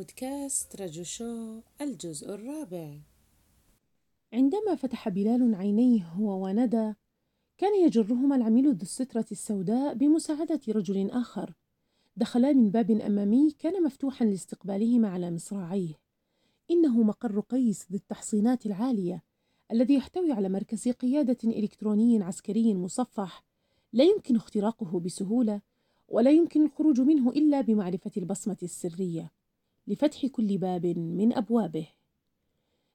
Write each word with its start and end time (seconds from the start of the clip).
بودكاست 0.00 0.80
رجو 0.80 1.02
شو 1.02 1.60
الجزء 1.80 2.34
الرابع. 2.34 2.98
عندما 4.32 4.74
فتح 4.74 5.08
بلال 5.08 5.54
عينيه 5.54 6.04
هو 6.04 6.44
وندى 6.44 6.94
كان 7.58 7.84
يجرهما 7.84 8.36
العميل 8.36 8.64
ذو 8.64 8.82
السترة 8.82 9.26
السوداء 9.32 9.94
بمساعدة 9.94 10.60
رجل 10.68 11.10
آخر. 11.10 11.54
دخلا 12.16 12.52
من 12.52 12.70
باب 12.70 12.90
أمامي 12.90 13.50
كان 13.58 13.82
مفتوحا 13.82 14.24
لاستقبالهما 14.24 15.08
على 15.08 15.30
مصراعيه. 15.30 15.94
إنه 16.70 17.02
مقر 17.02 17.40
قيس 17.40 17.86
ذي 17.90 17.96
التحصينات 17.96 18.66
العالية 18.66 19.22
الذي 19.72 19.94
يحتوي 19.94 20.32
على 20.32 20.48
مركز 20.48 20.88
قيادة 20.88 21.38
إلكتروني 21.44 22.22
عسكري 22.22 22.74
مصفح. 22.74 23.44
لا 23.92 24.04
يمكن 24.04 24.36
اختراقه 24.36 25.00
بسهولة 25.00 25.60
ولا 26.08 26.30
يمكن 26.30 26.64
الخروج 26.64 27.00
منه 27.00 27.30
إلا 27.30 27.60
بمعرفة 27.60 28.12
البصمة 28.16 28.58
السرية. 28.62 29.39
لفتح 29.86 30.26
كل 30.26 30.58
باب 30.58 30.86
من 30.98 31.36
أبوابه. 31.36 31.88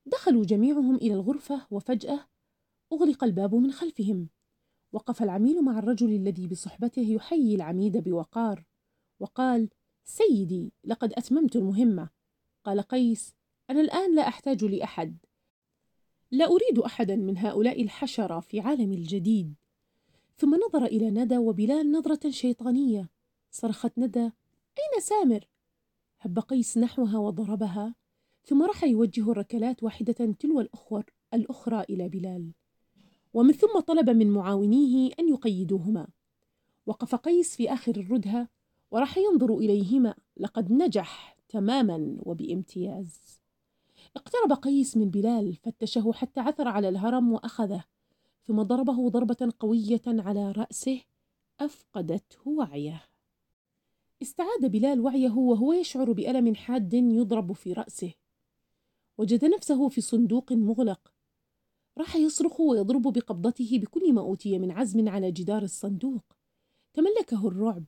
دخلوا 0.06 0.46
جميعهم 0.46 0.96
إلى 0.96 1.14
الغرفة 1.14 1.68
وفجأة 1.72 2.28
أغلق 2.94 3.24
الباب 3.24 3.56
من 3.56 3.72
خلفهم. 3.72 4.30
وقف 4.92 5.24
العميل 5.24 5.62
مع 5.62 5.80
الرجل 5.80 6.14
الذي 6.14 6.48
بصحبته 6.48 7.02
يحيي 7.02 7.56
العميد 7.56 7.98
بوقار 7.98 8.66
وقال 9.20 9.70
سيدي 10.04 10.74
لقد 10.84 11.14
أتممت 11.14 11.56
المهمة. 11.56 12.10
قال 12.64 12.82
قيس 12.82 13.36
أنا 13.70 13.82
الآن 13.82 14.16
لا 14.16 14.28
أحتاج 14.28 14.66
لأحد. 14.66 15.18
لا 16.32 16.46
أريد 16.46 16.80
أحدا 16.80 17.16
من 17.16 17.38
هؤلاء 17.38 17.82
الحشرة 17.82 18.40
في 18.40 18.60
عالمي 18.60 18.96
الجديد. 18.96 19.56
ثم 20.38 20.56
نظر 20.56 20.86
إلى 20.86 21.10
ندى 21.10 21.38
وبلال 21.38 21.92
نظرة 21.92 22.30
شيطانية. 22.30 23.10
صرخت 23.52 23.98
ندى 23.98 24.24
أين 24.80 25.02
سامر؟ 25.02 25.48
هب 26.26 26.40
قيس 26.40 26.78
نحوها 26.78 27.18
وضربها 27.18 27.96
ثم 28.44 28.64
راح 28.64 28.84
يوجه 28.84 29.32
الركلات 29.32 29.84
واحدة 29.84 30.34
تلو 30.40 30.62
الأخر 30.62 31.04
الأخرى 31.34 31.82
إلى 31.90 32.10
بلال. 32.10 32.52
ومن 33.34 33.54
ثم 33.54 33.80
طلب 33.80 34.10
من 34.10 34.32
معاونيه 34.32 35.12
أن 35.20 35.30
يقيدوهما. 35.30 36.08
وقف 36.86 37.16
قيس 37.16 37.56
في 37.56 37.74
آخر 37.74 37.96
الردهة 37.96 38.48
وراح 38.92 39.18
ينظر 39.18 39.58
إليهما 39.58 40.16
لقد 40.38 40.72
نجح 40.72 41.38
تماما 41.50 42.18
وبامتياز. 42.20 43.40
اقترب 44.16 44.54
قيس 44.54 44.98
من 44.98 45.10
بلال 45.10 45.56
فتشه 45.56 46.12
حتى 46.14 46.40
عثر 46.40 46.68
على 46.68 46.90
الهرم 46.90 47.32
وأخذه 47.32 47.84
ثم 48.44 48.62
ضربه 48.62 49.10
ضربة 49.10 49.54
قوية 49.60 50.02
على 50.08 50.52
رأسه 50.52 51.02
أفقدته 51.60 52.50
وعيه. 52.50 53.04
استعاد 54.26 54.72
بلال 54.72 55.00
وعيه 55.00 55.38
وهو 55.38 55.74
يشعر 55.74 56.12
بألم 56.12 56.56
حاد 56.56 56.94
يضرب 56.94 57.52
في 57.52 57.74
رأسه. 57.74 58.14
وجد 59.18 59.46
نفسه 59.46 59.90
في 59.90 60.02
صندوق 60.02 60.54
مغلق. 60.54 61.14
راح 61.98 62.16
يصرخ 62.16 62.60
ويضرب 62.60 63.02
بقبضته 63.02 63.80
بكل 63.80 64.14
ما 64.14 64.22
أوتي 64.22 64.60
من 64.60 64.72
عزم 64.72 65.10
على 65.10 65.32
جدار 65.32 65.64
الصندوق. 65.64 66.24
تملكه 66.94 67.48
الرعب. 67.48 67.84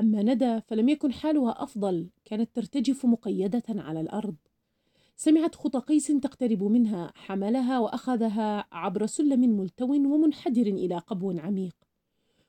أما 0.00 0.22
ندى 0.22 0.60
فلم 0.60 0.88
يكن 0.88 1.12
حالها 1.12 1.62
أفضل 1.62 2.08
كانت 2.24 2.50
ترتجف 2.54 3.06
مقيدة 3.06 3.62
على 3.68 4.00
الأرض. 4.00 4.36
سمعت 5.16 5.54
خطى 5.54 5.78
قيس 5.78 6.06
تقترب 6.06 6.62
منها 6.62 7.12
حملها 7.14 7.78
وأخذها 7.78 8.66
عبر 8.72 9.06
سلم 9.06 9.40
ملتو 9.40 9.94
ومنحدر 9.94 10.66
إلى 10.66 10.98
قبو 10.98 11.38
عميق. 11.38 11.76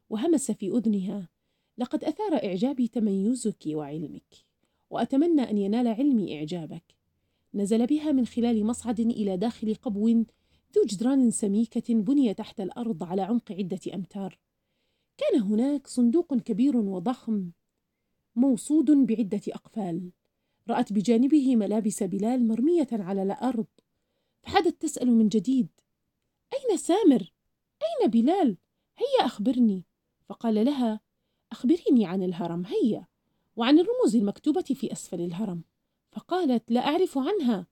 وهمس 0.10 0.52
في 0.52 0.70
أذنها. 0.70 1.35
لقد 1.78 2.04
أثار 2.04 2.34
إعجابي 2.34 2.88
تميزك 2.88 3.64
وعلمك 3.68 4.36
وأتمنى 4.90 5.42
أن 5.42 5.58
ينال 5.58 5.88
علمي 5.88 6.40
إعجابك. 6.40 6.96
نزل 7.54 7.86
بها 7.86 8.12
من 8.12 8.26
خلال 8.26 8.66
مصعد 8.66 9.00
إلى 9.00 9.38
داخل 9.38 9.76
قبو 9.76 10.08
ذو 10.76 10.86
جدران 10.86 11.32
سميكة 11.32 11.94
بني 11.94 12.34
تحت 12.34 12.62
الأرض 12.62 13.04
على 13.04 13.22
عمق 13.22 13.52
عدة 13.52 13.80
أمتار. 13.94 14.40
كان 15.18 15.42
هناك 15.42 15.88
صندوق 15.88 16.34
كبير 16.34 16.78
وضخم 16.78 17.52
موصود 18.36 18.92
بعدة 18.92 19.42
أقفال. 19.48 20.12
رأت 20.70 20.94
بجانبه 20.94 21.56
ملابس 21.56 22.04
بلال 22.04 22.48
مرمية 22.48 22.88
على 22.92 23.24
الأرض. 23.24 23.66
فحدت 24.44 24.82
تسأل 24.82 25.12
من 25.12 25.28
جديد 25.28 25.68
أين 26.54 26.78
سامر؟ 26.78 27.34
أين 27.82 28.10
بلال؟ 28.10 28.58
هيا 28.98 29.26
أخبرني. 29.26 29.84
فقال 30.30 30.66
لها 30.66 31.00
أخبريني 31.56 32.06
عن 32.06 32.24
الهرم 32.24 32.66
هيا. 32.66 33.08
وعن 33.56 33.80
الرموز 33.80 34.16
المكتوبة 34.16 34.62
في 34.62 34.92
أسفل 34.92 35.22
الهرم. 35.22 35.64
فقالت 36.12 36.72
لا 36.72 36.80
أعرف 36.80 37.18
عنها. 37.18 37.68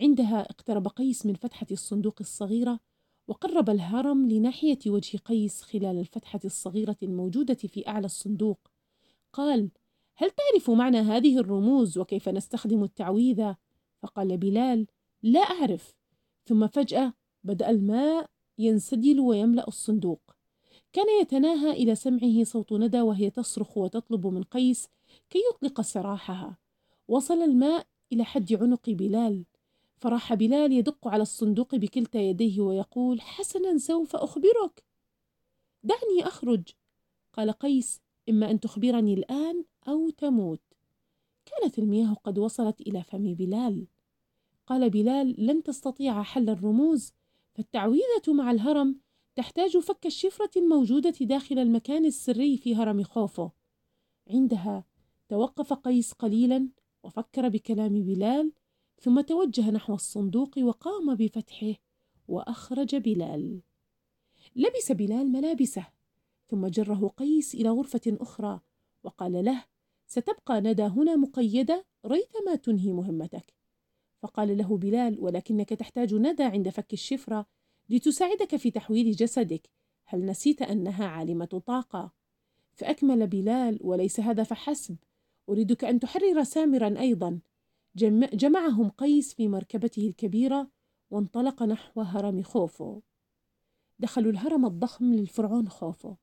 عندها 0.00 0.40
اقترب 0.40 0.88
قيس 0.88 1.26
من 1.26 1.34
فتحة 1.34 1.66
الصندوق 1.70 2.16
الصغيرة 2.20 2.80
وقرب 3.28 3.70
الهرم 3.70 4.28
لناحية 4.28 4.78
وجه 4.86 5.16
قيس 5.16 5.62
خلال 5.62 5.98
الفتحة 5.98 6.40
الصغيرة 6.44 6.96
الموجودة 7.02 7.54
في 7.54 7.88
أعلى 7.88 8.06
الصندوق. 8.06 8.70
قال 9.32 9.70
هل 10.16 10.30
تعرف 10.30 10.70
معنى 10.70 10.98
هذه 10.98 11.38
الرموز 11.38 11.98
وكيف 11.98 12.28
نستخدم 12.28 12.84
التعويذة؟ 12.84 13.56
فقال 14.02 14.36
بلال 14.36 14.86
لا 15.22 15.40
أعرف. 15.40 15.94
ثم 16.44 16.66
فجأة 16.66 17.12
بدأ 17.44 17.70
الماء 17.70 18.30
ينسدل 18.58 19.20
ويملأ 19.20 19.68
الصندوق. 19.68 20.23
كان 20.94 21.20
يتناهى 21.20 21.70
إلى 21.70 21.94
سمعه 21.94 22.44
صوت 22.44 22.72
ندى 22.72 23.00
وهي 23.00 23.30
تصرخ 23.30 23.78
وتطلب 23.78 24.26
من 24.26 24.42
قيس 24.42 24.88
كي 25.30 25.38
يطلق 25.50 25.80
سراحها. 25.80 26.58
وصل 27.08 27.42
الماء 27.42 27.86
إلى 28.12 28.24
حد 28.24 28.52
عنق 28.52 28.90
بلال. 28.90 29.44
فراح 29.96 30.34
بلال 30.34 30.72
يدق 30.72 31.08
على 31.08 31.22
الصندوق 31.22 31.74
بكلتا 31.74 32.20
يديه 32.20 32.60
ويقول 32.60 33.20
حسنا 33.20 33.78
سوف 33.78 34.16
أخبرك. 34.16 34.84
دعني 35.82 36.22
أخرج. 36.28 36.62
قال 37.32 37.50
قيس 37.50 38.00
إما 38.28 38.50
أن 38.50 38.60
تخبرني 38.60 39.14
الآن 39.14 39.64
أو 39.88 40.10
تموت. 40.10 40.60
كانت 41.46 41.78
المياه 41.78 42.14
قد 42.24 42.38
وصلت 42.38 42.80
إلى 42.80 43.02
فم 43.02 43.34
بلال. 43.34 43.86
قال 44.66 44.90
بلال 44.90 45.46
لن 45.46 45.62
تستطيع 45.62 46.22
حل 46.22 46.50
الرموز 46.50 47.12
فالتعويذة 47.54 48.32
مع 48.32 48.50
الهرم 48.50 49.03
تحتاج 49.36 49.78
فك 49.78 50.06
الشفرة 50.06 50.50
الموجودة 50.56 51.14
داخل 51.20 51.58
المكان 51.58 52.04
السري 52.04 52.56
في 52.56 52.76
هرم 52.76 53.02
خوفو. 53.02 53.48
عندها 54.30 54.84
توقف 55.28 55.72
قيس 55.72 56.12
قليلا 56.12 56.68
وفكر 57.02 57.48
بكلام 57.48 58.02
بلال 58.02 58.52
ثم 59.00 59.20
توجه 59.20 59.70
نحو 59.70 59.94
الصندوق 59.94 60.58
وقام 60.58 61.14
بفتحه 61.14 61.74
وأخرج 62.28 62.96
بلال. 62.96 63.60
لبس 64.56 64.92
بلال 64.92 65.32
ملابسه 65.32 65.86
ثم 66.48 66.66
جره 66.66 67.08
قيس 67.16 67.54
إلى 67.54 67.68
غرفة 67.68 68.00
أخرى 68.06 68.60
وقال 69.04 69.44
له 69.44 69.64
ستبقى 70.06 70.60
ندى 70.60 70.82
هنا 70.82 71.16
مقيدة 71.16 71.86
ريثما 72.06 72.54
تنهي 72.54 72.92
مهمتك. 72.92 73.54
فقال 74.22 74.56
له 74.58 74.76
بلال 74.76 75.20
ولكنك 75.20 75.68
تحتاج 75.68 76.14
ندى 76.14 76.42
عند 76.42 76.68
فك 76.68 76.92
الشفرة 76.92 77.46
لتساعدك 77.88 78.56
في 78.56 78.70
تحويل 78.70 79.12
جسدك. 79.12 79.70
هل 80.04 80.26
نسيت 80.26 80.62
أنها 80.62 81.06
عالمة 81.06 81.62
طاقة؟ 81.66 82.12
فأكمل 82.72 83.26
بلال 83.26 83.78
وليس 83.80 84.20
هذا 84.20 84.42
فحسب 84.42 84.96
أريدك 85.48 85.84
أن 85.84 86.00
تحرر 86.00 86.44
سامرا 86.44 87.00
أيضا. 87.00 87.40
جمعهم 88.34 88.90
قيس 88.90 89.34
في 89.34 89.48
مركبته 89.48 90.06
الكبيرة 90.06 90.70
وانطلق 91.10 91.62
نحو 91.62 92.00
هرم 92.00 92.42
خوفو. 92.42 93.00
دخلوا 93.98 94.32
الهرم 94.32 94.66
الضخم 94.66 95.14
للفرعون 95.14 95.68
خوفو. 95.68 96.14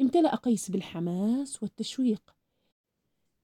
امتلأ 0.00 0.34
قيس 0.34 0.70
بالحماس 0.70 1.62
والتشويق. 1.62 2.36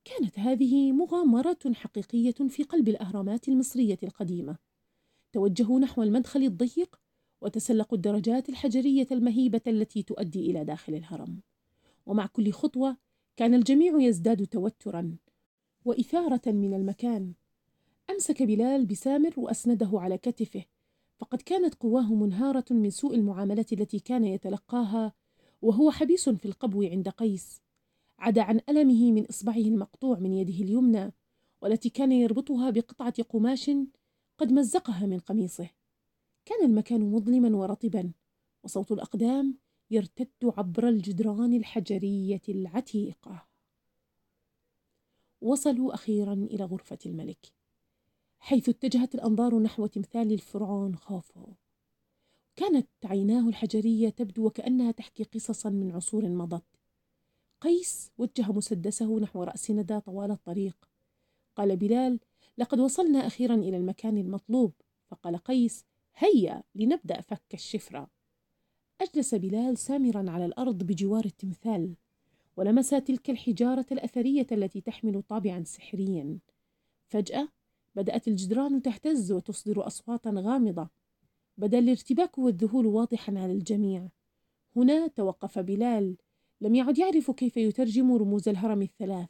كانت 0.05 0.39
هذه 0.39 0.93
مغامرة 0.93 1.73
حقيقية 1.75 2.49
في 2.49 2.63
قلب 2.63 2.89
الأهرامات 2.89 3.49
المصرية 3.49 3.99
القديمة. 4.03 4.57
توجهوا 5.33 5.81
نحو 5.81 6.03
المدخل 6.03 6.43
الضيق 6.43 7.01
وتسلقوا 7.43 7.97
الدرجات 7.97 8.49
الحجرية 8.49 9.07
المهيبة 9.13 9.61
التي 9.67 10.03
تؤدي 10.03 10.51
إلى 10.51 10.65
داخل 10.65 10.95
الهرم. 10.95 11.41
ومع 12.07 12.27
كل 12.27 12.53
خطوة 12.53 12.97
كان 13.37 13.55
الجميع 13.55 14.01
يزداد 14.01 14.47
توترا 14.47 15.17
وإثارة 15.85 16.43
من 16.47 16.75
المكان. 16.75 17.33
أمسك 18.11 18.43
بلال 18.43 18.87
بسامر 18.87 19.35
وأسنده 19.37 19.91
على 19.95 20.19
كتفه 20.19 20.65
فقد 21.19 21.43
كانت 21.43 21.75
قواه 21.75 22.15
منهارة 22.15 22.65
من 22.71 22.91
سوء 22.91 23.15
المعاملة 23.15 23.67
التي 23.73 23.99
كان 23.99 24.25
يتلقاها 24.25 25.13
وهو 25.63 25.91
حبيس 25.91 26.29
في 26.29 26.47
القبو 26.47 26.83
عند 26.83 27.09
قيس. 27.09 27.61
عدا 28.19 28.43
عن 28.43 28.61
ألمه 28.69 29.13
من 29.13 29.27
إصبعه 29.27 29.57
المقطوع 29.57 30.19
من 30.19 30.33
يده 30.33 30.65
اليمنى 30.65 31.13
والتي 31.63 31.91
كان 31.91 32.13
يربطها 32.13 32.71
بقطعة 32.71 33.23
قماش 33.23 33.71
قد 34.39 34.53
مزقها 34.53 35.07
من 35.07 35.19
قميصه. 35.19 35.82
كان 36.45 36.65
المكان 36.65 37.13
مظلما 37.13 37.57
ورطبا 37.57 38.13
وصوت 38.63 38.93
الأقدام 38.93 39.59
يرتد 39.91 40.29
عبر 40.45 40.89
الجدران 40.89 41.55
الحجرية 41.55 42.43
العتيقة. 42.49 43.49
وصلوا 45.41 45.95
أخيرا 45.95 46.33
إلى 46.33 46.65
غرفة 46.65 46.99
الملك 47.07 47.53
حيث 48.39 48.69
اتجهت 48.69 49.15
الأنظار 49.15 49.59
نحو 49.59 49.87
تمثال 49.87 50.33
الفرعون 50.33 50.97
خوفو. 50.97 51.47
كانت 52.57 52.89
عيناه 53.05 53.49
الحجرية 53.49 54.09
تبدو 54.09 54.47
وكأنها 54.47 54.91
تحكي 54.91 55.25
قصصا 55.25 55.71
من 55.71 55.93
عصور 55.93 56.29
مضت. 56.29 56.65
قيس 57.61 58.11
وجه 58.19 58.53
مسدسه 58.53 59.21
نحو 59.21 59.43
رأس 59.43 59.71
ندى 59.71 60.01
طوال 60.01 60.31
الطريق. 60.31 60.89
قال 61.57 61.77
بلال 61.77 62.21
لقد 62.59 62.81
وصلنا 62.81 63.27
أخيرا 63.27 63.55
إلى 63.55 63.77
المكان 63.77 64.19
المطلوب. 64.19 64.73
فقال 65.11 65.37
قيس 65.37 65.85
هيا 66.17 66.63
لنبدأ 66.75 67.21
فك 67.21 67.55
الشفرة. 67.55 68.11
أجلس 69.01 69.35
بلال 69.35 69.79
سامرا 69.79 70.31
على 70.31 70.45
الأرض 70.45 70.83
بجوار 70.83 71.25
التمثال 71.25 71.95
ولمس 72.57 72.91
تلك 72.91 73.31
الحجارة 73.31 73.87
الأثرية 73.93 74.47
التي 74.53 74.81
تحمل 74.81 75.23
طابعا 75.23 75.65
سحريا. 75.65 76.39
فجأة 77.09 77.49
بدأت 77.95 78.29
الجدران 78.29 78.83
تهتز 78.83 79.33
وتصدر 79.33 79.87
أصواتا 79.87 80.31
غامضة. 80.37 80.89
بدأ 81.59 81.79
الارتباك 81.79 82.39
والذهول 82.39 82.87
واضحا 82.87 83.39
على 83.39 83.53
الجميع. 83.53 84.09
هنا 84.77 85.07
توقف 85.07 85.59
بلال 85.59 86.17
لم 86.61 86.75
يعد 86.75 86.99
يعرف 86.99 87.31
كيف 87.31 87.57
يترجم 87.57 88.13
رموز 88.13 88.49
الهرم 88.49 88.83
الثلاث. 88.83 89.29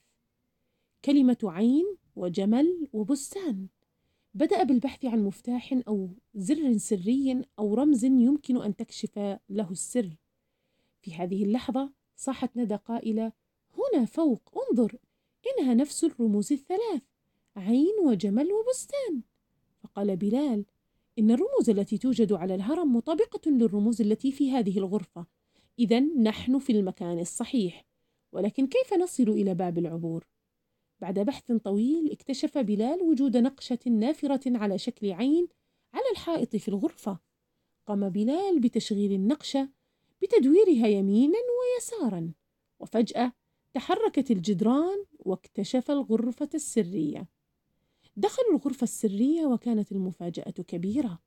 كلمة 1.04 1.38
عين 1.44 1.96
وجمل 2.16 2.88
وبستان. 2.92 3.66
بدأ 4.34 4.62
بالبحث 4.62 5.04
عن 5.04 5.24
مفتاح 5.24 5.78
أو 5.88 6.10
زر 6.34 6.76
سري 6.76 7.44
أو 7.58 7.74
رمز 7.74 8.04
يمكن 8.04 8.62
أن 8.62 8.76
تكشف 8.76 9.18
له 9.48 9.70
السر. 9.70 10.16
في 11.00 11.14
هذه 11.14 11.44
اللحظة 11.44 11.92
صاحت 12.16 12.56
ندى 12.56 12.74
قائلة 12.74 13.32
هنا 13.78 14.04
فوق 14.04 14.64
انظر 14.70 14.96
إنها 15.46 15.74
نفس 15.74 16.04
الرموز 16.04 16.52
الثلاث 16.52 17.02
عين 17.56 17.94
وجمل 18.04 18.48
وبستان. 18.52 19.22
فقال 19.82 20.16
بلال 20.16 20.64
إن 21.18 21.30
الرموز 21.30 21.70
التي 21.70 21.98
توجد 21.98 22.32
على 22.32 22.54
الهرم 22.54 22.96
مطابقة 22.96 23.50
للرموز 23.50 24.00
التي 24.00 24.32
في 24.32 24.50
هذه 24.50 24.78
الغرفة. 24.78 25.26
إذا 25.78 26.00
نحن 26.00 26.58
في 26.58 26.72
المكان 26.72 27.18
الصحيح. 27.18 27.84
ولكن 28.32 28.66
كيف 28.66 28.94
نصل 28.94 29.28
إلى 29.28 29.54
باب 29.54 29.78
العبور؟ 29.78 30.26
بعد 31.02 31.18
بحث 31.18 31.52
طويل 31.52 32.12
اكتشف 32.12 32.58
بلال 32.58 33.02
وجود 33.02 33.36
نقشة 33.36 33.78
نافرة 33.86 34.58
على 34.58 34.78
شكل 34.78 35.12
عين 35.12 35.48
على 35.94 36.04
الحائط 36.12 36.56
في 36.56 36.68
الغرفة. 36.68 37.18
قام 37.86 38.08
بلال 38.08 38.60
بتشغيل 38.60 39.12
النقشة 39.12 39.68
بتدويرها 40.22 40.86
يمينا 40.88 41.38
ويسارا 41.60 42.32
وفجأة 42.80 43.32
تحركت 43.74 44.30
الجدران 44.30 45.04
واكتشف 45.18 45.90
الغرفة 45.90 46.48
السرية. 46.54 47.28
دخلوا 48.16 48.50
الغرفة 48.50 48.84
السرية 48.84 49.46
وكانت 49.46 49.92
المفاجأة 49.92 50.50
كبيرة. 50.50 51.18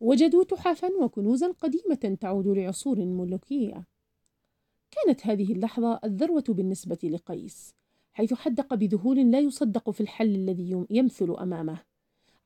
وجدوا 0.00 0.44
تحفا 0.44 0.88
وكنوزا 1.00 1.52
قديمة 1.52 2.16
تعود 2.20 2.46
لعصور 2.46 2.98
ملوكية. 2.98 3.86
كانت 4.90 5.26
هذه 5.26 5.52
اللحظة 5.52 6.00
الذروة 6.04 6.44
بالنسبة 6.48 6.98
لقيس. 7.04 7.77
حيث 8.18 8.34
حدق 8.34 8.74
بذهول 8.74 9.30
لا 9.30 9.40
يصدق 9.40 9.90
في 9.90 10.00
الحل 10.00 10.34
الذي 10.34 10.86
يمثل 10.90 11.36
أمامه. 11.38 11.78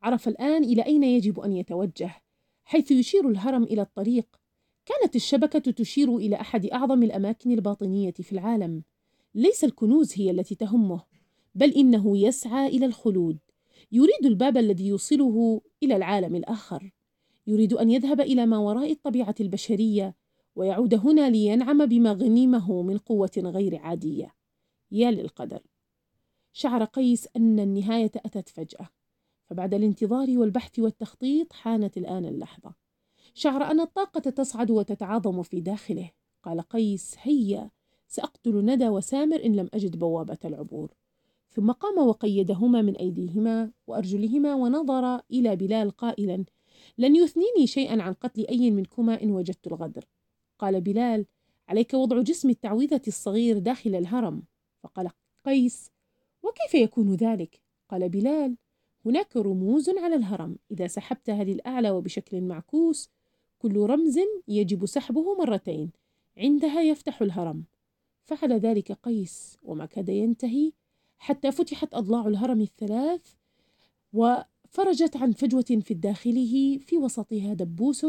عرف 0.03 0.29
الآن 0.29 0.65
إلى 0.65 0.87
أين 0.87 1.03
يجب 1.05 1.41
أن 1.41 1.53
يتوجه. 1.53 2.15
حيث 2.65 2.91
يشير 2.91 3.29
الهرم 3.29 3.63
إلى 3.63 3.83
الطريق 3.83 4.27
كانت 4.87 5.17
الشبكة 5.17 5.59
تشير 5.59 6.17
إلى 6.17 6.37
أحد 6.37 6.67
أعظم 6.67 7.03
الأماكن 7.03 7.51
الباطنية 7.51 8.13
في 8.13 8.33
العالم. 8.33 8.83
ليس 9.35 9.65
الكنوز 9.65 10.13
هي 10.17 10.31
التي 10.31 10.55
تهمه 10.55 11.03
بل 11.55 11.71
إنه 11.71 12.19
يسعى 12.19 12.69
إلى 12.69 12.87
الخلود. 12.87 13.39
يريد 13.93 14.27
الباب 14.27 14.57
الذي 14.57 14.87
يوصله 14.87 15.61
إلى 15.83 15.97
العالم 15.97 16.37
الآخر. 16.37 16.91
يريد 17.47 17.73
أن 17.73 17.91
يذهب 17.91 18.21
إلى 18.21 18.47
ما 18.47 18.59
وراء 18.59 18.93
الطبيعة 18.93 19.35
البشرية 19.41 20.15
ويعود 20.57 20.95
هنا 20.95 21.31
لينعم 21.31 21.87
بما 21.87 22.13
غنمه 22.13 22.83
من 22.83 22.99
قوة 22.99 23.33
غير 23.39 23.77
عادية. 23.77 24.42
يا 24.93 25.11
للقدر. 25.11 25.63
شعر 26.53 26.85
قيس 26.85 27.29
أن 27.37 27.61
النهاية 27.61 28.13
أتت 28.17 28.49
فجأة 28.49 28.89
فبعد 29.45 29.75
الانتظار 29.75 30.39
والبحث 30.39 30.79
والتخطيط 30.79 31.53
حانت 31.53 31.97
الآن 31.97 32.25
اللحظة. 32.25 32.75
شعر 33.35 33.63
أن 33.63 33.81
الطاقة 33.81 34.21
تصعد 34.21 34.71
وتتعاظم 34.71 35.43
في 35.43 35.61
داخله. 35.61 36.11
قال 36.43 36.61
قيس 36.61 37.17
هيا 37.23 37.71
سأقتل 38.09 38.65
ندى 38.65 38.89
وسامر 38.89 39.45
إن 39.45 39.57
لم 39.57 39.69
أجد 39.75 39.99
بوابة 39.99 40.39
العبور. 40.45 40.95
ثم 41.51 41.73
قام 41.73 42.07
وقيدهما 42.09 42.83
من 42.83 42.97
أيديهما 42.97 43.73
وأرجلهما 43.87 44.55
ونظر 44.55 45.21
إلى 45.31 45.57
بلال 45.57 45.91
قائلا 45.91 46.45
لن 46.99 47.17
يثنيني 47.17 47.67
شيئا 47.67 48.03
عن 48.03 48.13
قتل 48.13 48.47
أي 48.47 48.71
منكما 48.71 49.23
إن 49.23 49.31
وجدت 49.31 49.67
الغدر. 49.67 50.05
قال 50.59 50.81
بلال 50.81 51.27
عليك 51.69 51.95
وضع 51.95 52.21
جسم 52.21 52.51
التعويذة 52.51 53.03
الصغير 53.09 53.59
داخل 53.59 53.95
الهرم. 53.95 54.43
فقال 54.83 55.11
قيس 55.45 55.91
وكيف 56.43 56.75
يكون 56.75 57.15
ذلك؟ 57.15 57.61
قال 57.89 58.09
بلال 58.09 58.57
هناك 59.07 59.37
رموز 59.37 59.91
على 59.91 60.15
الهرم 60.15 60.57
إذا 60.71 60.87
سحبتها 60.87 61.45
للأعلى 61.45 61.91
وبشكل 61.91 62.41
معكوس 62.41 63.11
كل 63.59 63.77
رمز 63.77 64.19
يجب 64.49 64.87
سحبه 64.87 65.35
مرتين 65.39 65.91
عندها 66.37 66.83
يفتح 66.83 67.23
الهرم. 67.23 67.65
فعل 68.25 68.53
ذلك 68.53 68.93
قيس 68.93 69.59
وما 69.63 69.87
كاد 69.87 70.09
ينتهي 70.09 70.73
حتى 71.19 71.53
فتحت 71.53 71.95
أضلاع 71.95 72.27
الهرم 72.27 72.61
الثلاث 72.61 73.33
وفرجت 74.13 75.17
عن 75.17 75.33
فجوة 75.33 75.81
في 75.81 75.95
داخله 75.95 76.79
في 76.79 76.99
وسطها 76.99 77.55
دبوس 77.55 78.07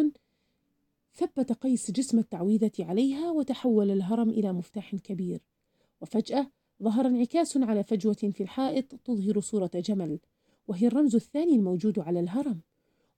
ثبت 1.16 1.52
قيس 1.52 1.92
جسم 1.92 2.20
التعويذة 2.20 2.72
عليها 2.80 3.32
وتحول 3.32 3.92
الهرم 3.92 4.30
إلى 4.30 4.54
مفتاح 4.54 4.96
كبير. 4.96 5.42
وفجأة 6.02 6.52
ظهر 6.84 7.08
انعكاس 7.08 7.58
على 7.58 7.84
فجوة 7.84 8.14
في 8.14 8.42
الحائط 8.44 8.96
تظهر 8.96 9.40
صورة 9.40 9.72
جمل 9.76 10.20
وهي 10.68 10.88
الرمز 10.88 11.16
الثاني 11.16 11.56
الموجود 11.56 12.00
على 12.00 12.20
الهرم 12.20 12.62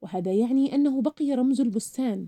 وهذا 0.02 0.34
يعني 0.34 0.76
أنه 0.76 1.02
بقي 1.02 1.34
رمز 1.34 1.62
البستان. 1.62 2.28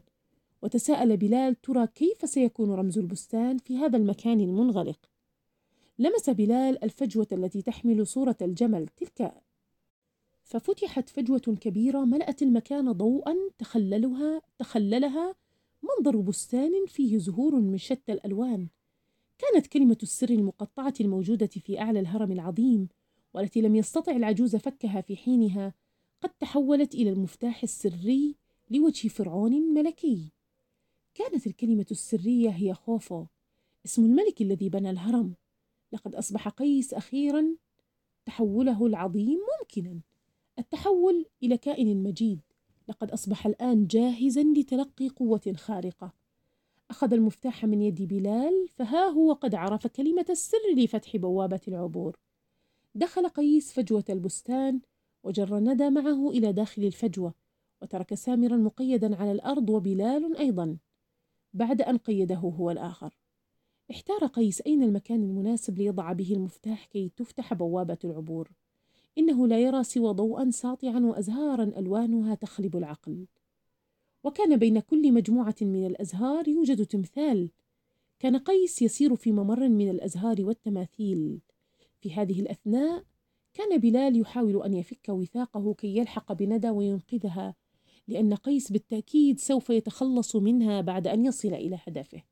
وتساءل 0.61 1.17
بلال 1.17 1.61
ترى 1.61 1.87
كيف 1.87 2.29
سيكون 2.29 2.71
رمز 2.71 2.97
البستان 2.97 3.57
في 3.57 3.77
هذا 3.77 3.97
المكان 3.97 4.39
المنغلق؟ 4.39 4.99
لمس 5.99 6.29
بلال 6.29 6.83
الفجوة 6.83 7.27
التي 7.31 7.61
تحمل 7.61 8.07
صورة 8.07 8.35
الجمل 8.41 8.87
تلك. 8.87 9.33
ففتحت 10.43 11.09
فجوة 11.09 11.57
كبيرة 11.61 12.05
ملأت 12.05 12.41
المكان 12.41 12.91
ضوءا 12.91 13.35
تخللها 13.57 14.41
تخللها 14.59 15.35
منظر 15.83 16.17
بستان 16.17 16.85
فيه 16.87 17.17
زهور 17.17 17.55
من 17.55 17.77
شتى 17.77 18.13
الألوان. 18.13 18.67
كانت 19.37 19.67
كلمة 19.67 19.97
السر 20.03 20.29
المقطعة 20.29 20.93
الموجودة 21.01 21.47
في 21.47 21.81
أعلى 21.81 21.99
الهرم 21.99 22.31
العظيم 22.31 22.87
والتي 23.33 23.61
لم 23.61 23.75
يستطع 23.75 24.11
العجوز 24.11 24.55
فكها 24.55 25.01
في 25.01 25.15
حينها 25.15 25.73
قد 26.21 26.29
تحولت 26.29 26.95
إلى 26.95 27.09
المفتاح 27.09 27.63
السري 27.63 28.35
لوجه 28.69 29.07
فرعون 29.07 29.73
ملكي. 29.73 30.31
كانت 31.13 31.47
الكلمة 31.47 31.85
السرية 31.91 32.49
هي 32.49 32.73
خوفو 32.73 33.25
اسم 33.85 34.05
الملك 34.05 34.41
الذي 34.41 34.69
بنى 34.69 34.89
الهرم. 34.89 35.33
لقد 35.91 36.15
أصبح 36.15 36.47
قيس 36.47 36.93
أخيرا 36.93 37.55
تحوله 38.25 38.85
العظيم 38.85 39.39
ممكنا. 39.59 40.01
التحول 40.59 41.25
إلى 41.43 41.57
كائن 41.57 42.03
مجيد. 42.03 42.41
لقد 42.87 43.11
أصبح 43.11 43.45
الآن 43.45 43.87
جاهزا 43.87 44.43
لتلقي 44.43 45.09
قوة 45.09 45.53
خارقة. 45.55 46.13
أخذ 46.89 47.13
المفتاح 47.13 47.65
من 47.65 47.81
يد 47.81 48.01
بلال 48.01 48.67
فها 48.69 49.05
هو 49.05 49.33
قد 49.33 49.55
عرف 49.55 49.87
كلمة 49.87 50.25
السر 50.29 50.75
لفتح 50.77 51.17
بوابة 51.17 51.59
العبور. 51.67 52.17
دخل 52.95 53.27
قيس 53.27 53.73
فجوة 53.73 54.03
البستان 54.09 54.79
وجر 55.23 55.59
ندى 55.59 55.89
معه 55.89 56.29
إلى 56.29 56.53
داخل 56.53 56.83
الفجوة 56.83 57.33
وترك 57.81 58.13
سامرا 58.13 58.57
مقيدا 58.57 59.15
على 59.15 59.31
الأرض 59.31 59.69
وبلال 59.69 60.37
أيضا. 60.37 60.77
بعد 61.53 61.81
أن 61.81 61.97
قيده 61.97 62.35
هو 62.35 62.71
الآخر. 62.71 63.17
احتار 63.91 64.25
قيس 64.27 64.61
أين 64.61 64.83
المكان 64.83 65.23
المناسب 65.23 65.77
ليضع 65.77 66.13
به 66.13 66.33
المفتاح 66.33 66.85
كي 66.85 67.11
تفتح 67.17 67.53
بوابة 67.53 67.97
العبور. 68.03 68.51
إنه 69.17 69.47
لا 69.47 69.59
يرى 69.59 69.83
سوى 69.83 70.13
ضوءا 70.13 70.49
ساطعا 70.49 70.99
وأزهارا 70.99 71.63
ألوانها 71.63 72.35
تخلب 72.35 72.75
العقل. 72.75 73.25
وكان 74.27 74.57
بين 74.57 74.79
كل 74.79 75.13
مجموعة 75.13 75.55
من 75.61 75.85
الأزهار 75.85 76.47
يوجد 76.47 76.85
تمثال. 76.85 77.49
كان 78.19 78.37
قيس 78.37 78.81
يسير 78.81 79.15
في 79.15 79.31
ممر 79.31 79.69
من 79.69 79.89
الأزهار 79.89 80.35
والتماثيل. 80.39 81.39
في 82.01 82.13
هذه 82.13 82.39
الأثناء 82.39 83.03
كان 83.53 83.77
بلال 83.77 84.19
يحاول 84.19 84.63
أن 84.63 84.73
يفك 84.73 85.09
وثاقه 85.09 85.73
كي 85.73 85.97
يلحق 85.97 86.33
بندى 86.33 86.69
وينقذها 86.69 87.55
لأن 88.07 88.33
قيس 88.33 88.71
بالتأكيد 88.71 89.39
سوف 89.39 89.69
يتخلص 89.69 90.35
منها 90.35 90.81
بعد 90.81 91.07
أن 91.07 91.25
يصل 91.25 91.53
إلى 91.53 91.79
هدفه. 91.87 92.23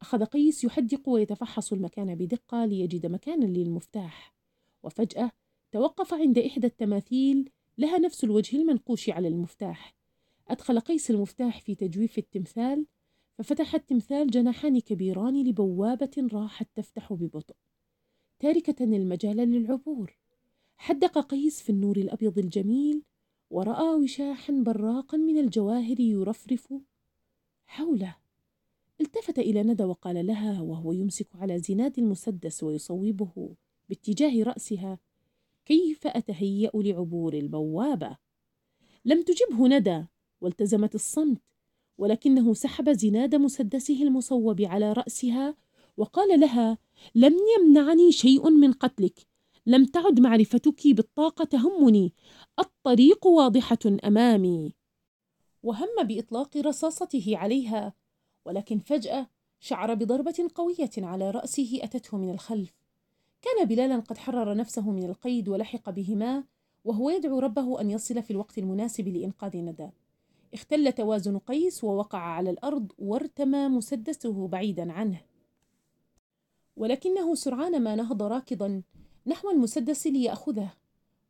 أخذ 0.00 0.24
قيس 0.24 0.64
يحدق 0.64 1.08
ويتفحص 1.08 1.72
المكان 1.72 2.14
بدقة 2.14 2.64
ليجد 2.64 3.06
مكانا 3.06 3.44
للمفتاح. 3.44 4.34
وفجأة 4.82 5.30
توقف 5.72 6.14
عند 6.14 6.38
إحدى 6.38 6.66
التماثيل 6.66 7.50
لها 7.78 7.98
نفس 7.98 8.24
الوجه 8.24 8.56
المنقوش 8.56 9.10
على 9.10 9.28
المفتاح. 9.28 10.03
أدخل 10.48 10.80
قيس 10.80 11.10
المفتاح 11.10 11.60
في 11.60 11.74
تجويف 11.74 12.18
التمثال 12.18 12.86
ففتح 13.38 13.74
التمثال 13.74 14.30
جناحان 14.30 14.80
كبيران 14.80 15.48
لبوابة 15.48 16.28
راحت 16.32 16.68
تفتح 16.74 17.12
ببطء 17.12 17.54
تاركة 18.38 18.84
المجال 18.84 19.36
للعبور. 19.36 20.16
حدق 20.76 21.18
قيس 21.18 21.62
في 21.62 21.70
النور 21.70 21.96
الأبيض 21.96 22.38
الجميل 22.38 23.02
ورأى 23.50 23.94
وشاحا 23.94 24.52
براقا 24.52 25.18
من 25.18 25.38
الجواهر 25.38 26.00
يرفرف. 26.00 26.74
حوله! 27.66 28.16
التفت 29.00 29.38
إلى 29.38 29.62
ندى 29.62 29.84
وقال 29.84 30.26
لها 30.26 30.60
وهو 30.60 30.92
يمسك 30.92 31.28
على 31.34 31.58
زناد 31.58 31.98
المسدس 31.98 32.62
ويصوبه 32.62 33.54
باتجاه 33.88 34.42
رأسها 34.42 34.98
كيف 35.64 36.06
أتهيأ 36.06 36.70
لعبور 36.74 37.34
البوابة؟ 37.34 38.16
لم 39.04 39.22
تجبه 39.22 39.68
ندى. 39.68 40.04
والتزمت 40.44 40.94
الصمت 40.94 41.38
ولكنه 41.98 42.54
سحب 42.54 42.92
زناد 42.92 43.34
مسدسه 43.34 44.02
المصوب 44.02 44.60
على 44.60 44.92
رأسها 44.92 45.54
وقال 45.96 46.40
لها 46.40 46.78
لم 47.14 47.36
يمنعني 47.58 48.12
شيء 48.12 48.50
من 48.50 48.72
قتلك 48.72 49.26
لم 49.66 49.84
تعد 49.84 50.20
معرفتك 50.20 50.86
بالطاقة 50.86 51.44
تهمني 51.44 52.12
الطريق 52.58 53.26
واضحة 53.26 53.78
أمامي. 54.04 54.72
وهم 55.62 55.88
بإطلاق 56.02 56.56
رصاصته 56.56 57.36
عليها 57.36 57.94
ولكن 58.44 58.78
فجأة 58.78 59.26
شعر 59.60 59.94
بضربة 59.94 60.50
قوية 60.54 60.90
على 60.98 61.30
رأسه 61.30 61.80
أتته 61.82 62.18
من 62.18 62.30
الخلف. 62.30 62.72
كان 63.42 63.64
بلالا 63.68 64.00
قد 64.00 64.18
حرر 64.18 64.54
نفسه 64.56 64.90
من 64.90 65.04
القيد 65.04 65.48
ولحق 65.48 65.90
بهما 65.90 66.44
وهو 66.84 67.10
يدعو 67.10 67.38
ربه 67.38 67.80
أن 67.80 67.90
يصل 67.90 68.22
في 68.22 68.30
الوقت 68.30 68.58
المناسب 68.58 69.08
لإنقاذ 69.08 69.56
ندى. 69.56 69.88
اختل 70.54 70.92
توازن 70.92 71.38
قيس 71.38 71.84
ووقع 71.84 72.18
على 72.18 72.50
الأرض 72.50 72.92
وارتمى 72.98 73.68
مسدسه 73.68 74.48
بعيدا 74.48 74.92
عنه. 74.92 75.20
ولكنه 76.76 77.34
سرعان 77.34 77.82
ما 77.82 77.94
نهض 77.94 78.22
راكضا 78.22 78.82
نحو 79.26 79.50
المسدس 79.50 80.06
ليأخذه. 80.06 80.72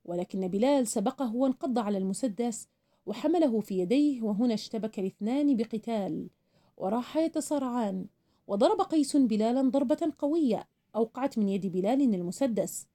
ولكن 0.04 0.48
بلال 0.48 0.86
سبقه 0.86 1.36
وانقض 1.36 1.78
على 1.78 1.98
المسدس 1.98 2.68
وحمله 3.06 3.60
في 3.60 3.78
يديه 3.78 4.22
وهنا 4.22 4.54
اشتبك 4.54 4.98
الاثنان 4.98 5.56
بقتال. 5.56 6.28
وراحا 6.76 7.20
يتصارعان. 7.20 8.06
وضرب 8.46 8.80
قيس 8.80 9.16
بلالا 9.16 9.62
ضربة 9.62 10.12
قوية 10.18 10.68
أوقعت 10.96 11.38
من 11.38 11.48
يد 11.48 11.66
بلال 11.66 12.14
المسدس. 12.14 12.86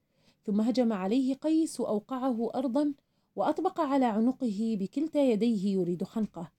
ثم 0.45 0.61
هجم 0.61 0.93
عليه 0.93 1.33
قيس 1.33 1.79
وأوقعه 1.79 2.49
أرضا 2.55 2.93
وأطبق 3.39 3.79
على 3.79 4.05
عنقه 4.05 4.77
بكلتا 4.79 5.21
يديه 5.21 5.73
يريد 5.73 6.03
خنقه 6.03 6.51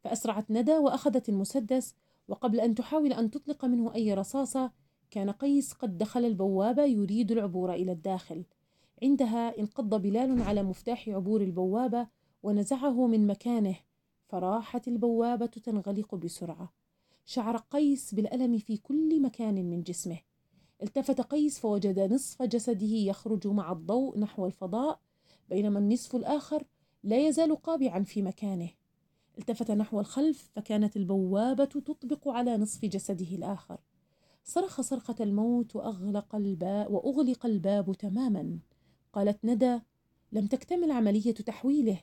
فأسرعت 0.00 0.50
ندى 0.50 0.76
وأخذت 0.76 1.28
المسدس 1.28 1.94
وقبل 2.28 2.60
أن 2.60 2.74
تحاول 2.74 3.12
أن 3.12 3.30
تطلق 3.30 3.64
منه 3.64 3.94
أي 3.94 4.14
رصاصة 4.14 4.72
كان 5.10 5.30
قيس 5.30 5.72
قد 5.72 5.98
دخل 5.98 6.24
البوابة 6.24 6.84
يريد 6.84 7.32
العبور 7.32 7.74
إلى 7.74 7.92
الداخل. 7.92 8.44
عندها 9.02 9.58
انقض 9.58 10.02
بلال 10.02 10.42
على 10.42 10.62
مفتاح 10.62 11.08
عبور 11.08 11.40
البوابة 11.40 12.06
ونزعه 12.42 13.06
من 13.06 13.26
مكانه 13.26 13.76
فراحت 14.26 14.88
البوابة 14.88 15.46
تنغلق 15.46 16.14
بسرعة. 16.14 16.72
شعر 17.26 17.56
قيس 17.56 18.14
بالألم 18.14 18.58
في 18.58 18.76
كل 18.76 19.22
مكان 19.22 19.70
من 19.70 19.82
جسمه. 19.82 20.18
التفت 20.82 21.20
قيس 21.20 21.58
فوجد 21.58 22.12
نصف 22.12 22.42
جسده 22.42 22.86
يخرج 22.86 23.46
مع 23.46 23.72
الضوء 23.72 24.18
نحو 24.18 24.46
الفضاء 24.46 25.00
بينما 25.48 25.78
النصف 25.78 26.16
الآخر 26.16 26.64
لا 27.02 27.28
يزال 27.28 27.56
قابعا 27.62 28.02
في 28.02 28.22
مكانه. 28.22 28.70
التفت 29.38 29.70
نحو 29.70 30.00
الخلف 30.00 30.50
فكانت 30.54 30.96
البوابة 30.96 31.64
تطبق 31.64 32.28
على 32.28 32.56
نصف 32.56 32.84
جسده 32.84 33.36
الآخر. 33.36 33.80
صرخ 34.44 34.80
صرخة 34.80 35.16
الموت 35.20 35.76
وأغلق 35.76 36.34
الباب 36.34 36.90
وأغلق 36.90 37.46
الباب 37.46 37.94
تماما. 37.94 38.58
قالت 39.12 39.44
ندى 39.44 39.78
لم 40.32 40.46
تكتمل 40.46 40.90
عملية 40.90 41.34
تحويله 41.34 42.00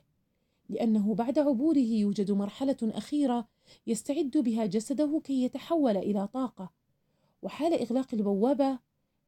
لأنه 0.68 1.14
بعد 1.14 1.38
عبوره 1.38 1.78
يوجد 1.78 2.30
مرحلة 2.30 2.76
أخيرة 2.82 3.48
يستعد 3.86 4.30
بها 4.30 4.66
جسده 4.66 5.20
كي 5.24 5.42
يتحول 5.42 5.96
إلى 5.96 6.28
طاقة. 6.28 6.70
وحال 7.42 7.72
إغلاق 7.72 8.14
البوابة 8.14 8.78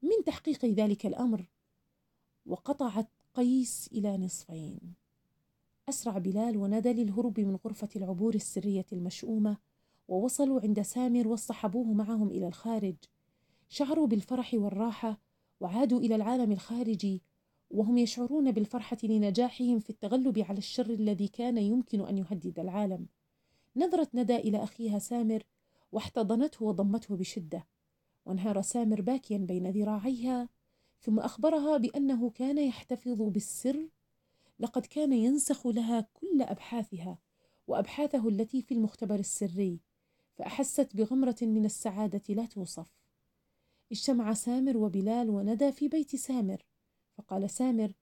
من 0.03 0.25
تحقيق 0.27 0.65
ذلك 0.65 1.07
الأمر 1.07 1.45
وقطعت 2.47 3.09
قيس 3.35 3.91
إلى 3.93 4.17
نصفين. 4.17 4.79
أسرع 5.89 6.19
بلال 6.19 6.57
وندى 6.57 6.93
للهروب 6.93 7.41
من 7.41 7.57
غرفة 7.57 7.89
العبور 7.97 8.35
السرية 8.35 8.87
المشؤومة 8.93 9.57
ووصلوا 10.09 10.61
عند 10.61 10.83
سامر 10.83 11.29
واصطحبوه 11.29 11.93
معهم 11.93 12.29
إلى 12.29 12.47
الخارج. 12.47 12.95
شعروا 13.69 14.07
بالفرح 14.07 14.55
والراحة 14.55 15.21
وعادوا 15.61 16.01
إلى 16.01 16.15
العالم 16.15 16.53
الخارجي 16.53 17.23
وهم 17.71 17.99
يشعرون 17.99 18.53
بالفرحة 18.53 18.99
لنجاحهم 19.03 19.79
في 19.79 19.91
التغلب 19.91 20.39
على 20.39 20.59
الشر 20.59 20.91
الذي 20.91 21.29
كان 21.29 21.59
يمكن 21.59 22.01
أن 22.01 22.19
يهدد 22.19 22.59
العالم. 22.59 23.07
نظرت 23.77 24.15
ندى 24.15 24.37
إلى 24.37 24.63
أخيها 24.63 24.99
سامر 24.99 25.43
واحتضنته 25.93 26.65
وضمته 26.65 27.17
بشدة. 27.17 27.67
وانهار 28.27 28.63
سامر 28.63 29.01
باكيا 29.01 29.39
بين 29.39 29.71
ذراعيها 29.71 30.49
ثم 31.01 31.21
أخبرها 31.21 31.77
بأنه 31.77 32.31
كان 32.31 32.59
يحتفظ 32.59 33.23
بالسر. 33.23 33.89
لقد 34.59 34.87
كان 34.87 35.13
ينسخ 35.13 35.67
لها 35.67 36.09
كل 36.15 36.43
أبحاثها 36.43 37.19
وأبحاثه 37.67 38.29
التي 38.29 38.63
في 38.63 38.75
المختبر 38.75 39.19
السري 39.19 39.81
فأحست 40.35 40.97
بغمرة 40.97 41.37
من 41.43 41.65
السعادة 41.65 42.35
لا 42.35 42.47
توصف. 42.47 42.87
اجتمع 43.93 44.35
سامر 44.35 44.77
وبلال 44.77 45.31
وندى 45.31 45.73
في 45.73 45.89
بيت 45.89 46.17
سامر 46.17 46.65
فقال 47.19 47.51
سامر 47.51 47.93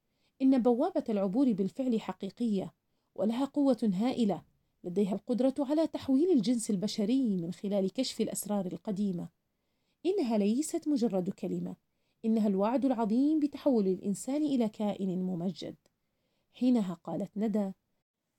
إن 0.42 0.62
بوابة 0.62 1.04
العبور 1.08 1.52
بالفعل 1.52 2.00
حقيقية 2.00 2.74
ولها 3.14 3.44
قوة 3.44 3.90
هائلة 3.94 4.42
لديها 4.84 5.14
القدرة 5.14 5.54
على 5.58 5.86
تحويل 5.86 6.30
الجنس 6.30 6.70
البشري 6.70 7.36
من 7.36 7.52
خلال 7.52 7.92
كشف 7.92 8.20
الأسرار 8.20 8.66
القديمة. 8.66 9.28
إنها 10.06 10.38
ليست 10.38 10.88
مجرد 10.88 11.30
كلمة 11.30 11.76
إنها 12.24 12.48
الوعد 12.48 12.84
العظيم 12.84 13.38
بتحول 13.38 13.86
الإنسان 13.86 14.42
إلى 14.42 14.68
كائن 14.68 15.22
ممجد. 15.22 15.76
حينها 16.54 16.94
قالت 17.04 17.30
ندى 17.36 17.72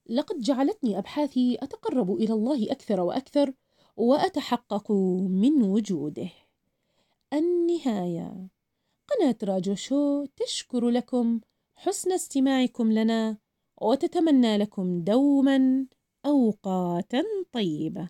لقد 0.10 0.40
جعلتني 0.40 0.98
أبحاثي 0.98 1.58
أتقرب 1.62 2.12
إلى 2.12 2.34
الله 2.34 2.72
أكثر 2.72 3.00
وأكثر 3.00 3.54
وأتحقق 3.98 4.92
من 4.92 5.64
وجوده. 5.64 6.30
النهاية. 7.34 8.48
قناة 9.08 9.38
راجو 9.44 9.76
شو 9.76 10.26
تشكر 10.26 10.90
لكم 10.90 11.40
حسن 11.76 12.12
استماعكم 12.12 12.92
لنا 12.92 13.38
وتتمنى 13.82 14.58
لكم 14.58 15.04
دوما 15.04 15.86
أوقاتا 16.26 17.24
طيبة. 17.52 18.10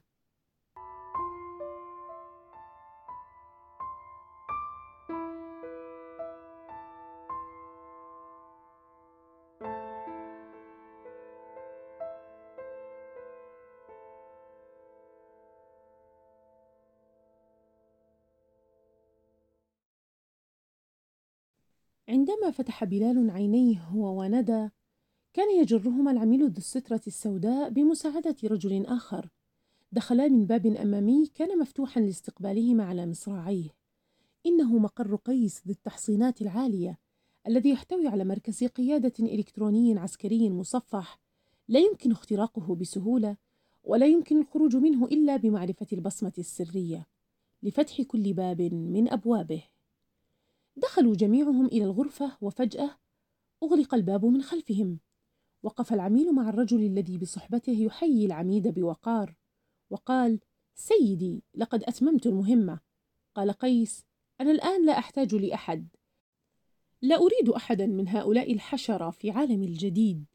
عندما 22.10 22.51
فتح 22.51 22.83
بلال 22.83 23.29
عينيه 23.29 23.81
هو 23.81 24.22
وندى 24.22 24.69
كان 25.33 25.62
يجرهما 25.62 26.12
العميل 26.12 26.50
ذو 26.50 26.57
السترة 26.57 27.01
السوداء 27.07 27.69
بمساعدة 27.69 28.36
رجل 28.43 28.86
آخر. 28.86 29.29
دخلا 29.91 30.27
من 30.27 30.45
باب 30.45 30.65
أمامي 30.65 31.27
كان 31.36 31.60
مفتوحا 31.60 32.01
لاستقبالهما 32.01 32.83
على 32.83 33.05
مصراعيه. 33.05 33.69
إنه 34.45 34.77
مقر 34.77 35.15
قيس 35.15 35.62
ذي 35.67 35.74
التحصينات 35.74 36.41
العالية 36.41 37.00
الذي 37.48 37.69
يحتوي 37.69 38.07
على 38.07 38.24
مركز 38.24 38.63
قيادة 38.63 39.13
إلكتروني 39.19 40.00
عسكري 40.00 40.50
مصفح. 40.50 41.19
لا 41.67 41.79
يمكن 41.79 42.12
اختراقه 42.12 42.75
بسهولة 42.75 43.38
ولا 43.83 44.05
يمكن 44.05 44.39
الخروج 44.39 44.75
منه 44.75 45.05
إلا 45.05 45.36
بمعرفة 45.36 45.88
البصمة 45.93 46.33
السرية. 46.38 47.07
لفتح 47.63 48.01
كل 48.01 48.33
باب 48.33 48.62
من 48.62 49.12
أبوابه. 49.12 49.72
دخلوا 50.75 51.15
جميعهم 51.15 51.65
إلى 51.65 51.83
الغرفة 51.83 52.37
وفجأة 52.41 52.97
أغلق 53.63 53.93
الباب 53.93 54.25
من 54.25 54.41
خلفهم. 54.41 54.99
وقف 55.63 55.93
العميل 55.93 56.35
مع 56.35 56.49
الرجل 56.49 56.83
الذي 56.83 57.17
بصحبته 57.17 57.71
يحيي 57.71 58.25
العميد 58.25 58.67
بوقار 58.67 59.35
وقال 59.89 60.39
سيدي 60.75 61.43
لقد 61.55 61.83
أتممت 61.83 62.25
المهمة. 62.25 62.79
قال 63.35 63.51
قيس 63.51 64.05
أنا 64.41 64.51
الآن 64.51 64.85
لا 64.85 64.97
أحتاج 64.97 65.35
لأحد. 65.35 65.87
لا 67.01 67.15
أريد 67.15 67.49
أحدا 67.49 67.85
من 67.85 68.07
هؤلاء 68.07 68.53
الحشرة 68.53 69.09
في 69.09 69.31
عالمي 69.31 69.65
الجديد. 69.65 70.25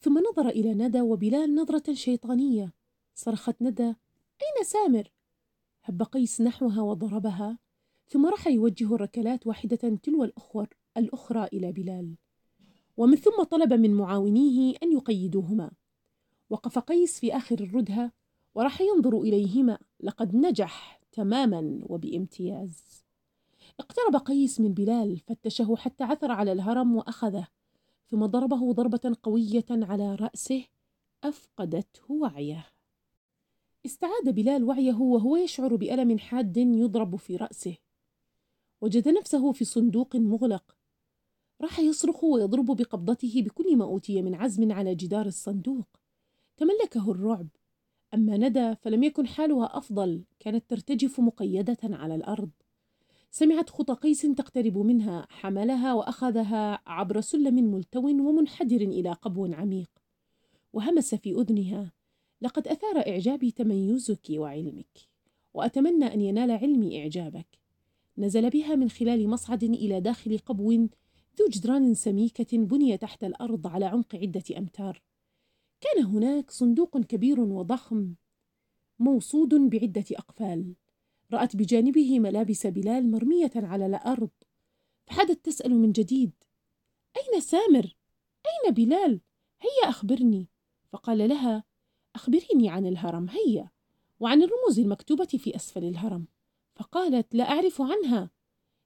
ثم 0.00 0.18
نظر 0.18 0.48
إلى 0.48 0.74
ندى 0.74 1.00
وبلال 1.00 1.54
نظرة 1.54 1.94
شيطانية. 1.94 2.72
صرخت 3.14 3.62
ندى 3.62 3.94
أين 4.42 4.64
سامر؟ 4.64 5.12
هب 5.82 6.02
قيس 6.02 6.40
نحوها 6.40 6.82
وضربها 6.82 7.58
ثم 8.08 8.26
راح 8.26 8.46
يوجه 8.46 8.94
الركلات 8.94 9.46
واحدة 9.46 9.98
تلو 10.02 10.24
الأخر 10.24 10.68
الأخرى 10.96 11.44
إلى 11.52 11.72
بلال. 11.72 12.14
ومن 12.96 13.16
ثم 13.16 13.42
طلب 13.42 13.72
من 13.72 13.94
معاونيه 13.94 14.74
أن 14.82 14.92
يقيدوهما. 14.92 15.70
وقف 16.50 16.78
قيس 16.78 17.20
في 17.20 17.36
آخر 17.36 17.60
الردهة 17.60 18.12
وراح 18.54 18.80
ينظر 18.80 19.20
إليهما 19.20 19.78
لقد 20.00 20.36
نجح 20.36 21.00
تماما 21.12 21.80
وبامتياز. 21.82 23.04
اقترب 23.80 24.16
قيس 24.16 24.60
من 24.60 24.74
بلال 24.74 25.18
فتشه 25.18 25.76
حتى 25.76 26.04
عثر 26.04 26.30
على 26.30 26.52
الهرم 26.52 26.96
وأخذه 26.96 27.46
ثم 28.06 28.26
ضربه 28.26 28.72
ضربة 28.72 29.16
قوية 29.22 29.64
على 29.70 30.14
رأسه 30.14 30.64
أفقدته 31.24 32.12
وعيه. 32.12 32.66
استعاد 33.86 34.28
بلال 34.34 34.64
وعيه 34.64 34.94
وهو 34.94 35.36
يشعر 35.36 35.76
بألم 35.76 36.18
حاد 36.18 36.56
يضرب 36.56 37.16
في 37.16 37.36
رأسه. 37.36 37.76
وجد 38.80 39.08
نفسه 39.08 39.52
في 39.52 39.64
صندوق 39.64 40.16
مغلق. 40.16 40.76
راح 41.60 41.80
يصرخ 41.80 42.24
ويضرب 42.24 42.66
بقبضته 42.66 43.42
بكل 43.42 43.76
ما 43.76 43.84
أوتي 43.84 44.22
من 44.22 44.34
عزم 44.34 44.72
على 44.72 44.94
جدار 44.94 45.26
الصندوق. 45.26 45.86
تملكه 46.56 47.10
الرعب. 47.10 47.48
أما 48.14 48.36
ندى 48.36 48.74
فلم 48.74 49.02
يكن 49.02 49.26
حالها 49.26 49.78
أفضل 49.78 50.24
كانت 50.38 50.70
ترتجف 50.70 51.20
مقيدة 51.20 51.78
على 51.82 52.14
الأرض. 52.14 52.50
سمعت 53.30 53.70
خطى 53.70 53.94
قيس 53.94 54.22
تقترب 54.22 54.78
منها 54.78 55.26
حملها 55.30 55.94
وأخذها 55.94 56.82
عبر 56.86 57.20
سلم 57.20 57.54
ملتو 57.54 58.08
ومنحدر 58.08 58.80
إلى 58.80 59.12
قبو 59.12 59.46
عميق. 59.52 59.90
وهمس 60.72 61.14
في 61.14 61.32
أذنها 61.32 61.92
لقد 62.40 62.68
أثار 62.68 62.98
إعجابي 62.98 63.50
تميزك 63.50 64.26
وعلمك 64.30 64.98
وأتمنى 65.54 66.14
أن 66.14 66.20
ينال 66.20 66.50
علمي 66.50 67.02
إعجابك. 67.02 67.65
نزل 68.18 68.50
بها 68.50 68.74
من 68.74 68.90
خلال 68.90 69.28
مصعد 69.28 69.64
إلى 69.64 70.00
داخل 70.00 70.38
قبو 70.38 70.72
ذو 71.38 71.48
جدران 71.50 71.94
سميكة 71.94 72.58
بني 72.58 72.96
تحت 72.96 73.24
الأرض 73.24 73.66
على 73.66 73.84
عمق 73.84 74.14
عدة 74.14 74.58
أمتار. 74.58 75.02
كان 75.80 76.04
هناك 76.04 76.50
صندوق 76.50 76.98
كبير 76.98 77.40
وضخم 77.40 78.14
موصود 78.98 79.54
بعدة 79.54 80.04
أقفال. 80.12 80.74
رأت 81.32 81.56
بجانبه 81.56 82.20
ملابس 82.20 82.66
بلال 82.66 83.10
مرمية 83.10 83.52
على 83.56 83.86
الأرض. 83.86 84.30
فحدت 85.06 85.44
تسأل 85.44 85.74
من 85.74 85.92
جديد 85.92 86.32
أين 87.16 87.40
سامر؟ 87.40 87.96
أين 88.46 88.74
بلال؟ 88.74 89.20
هيا 89.60 89.90
أخبرني. 89.90 90.48
فقال 90.92 91.28
لها 91.28 91.64
أخبريني 92.14 92.70
عن 92.70 92.86
الهرم 92.86 93.28
هيا 93.28 93.70
وعن 94.20 94.42
الرموز 94.42 94.78
المكتوبة 94.78 95.24
في 95.24 95.56
أسفل 95.56 95.84
الهرم. 95.84 96.26
فقالت 96.76 97.34
لا 97.34 97.44
أعرف 97.44 97.82
عنها. 97.82 98.30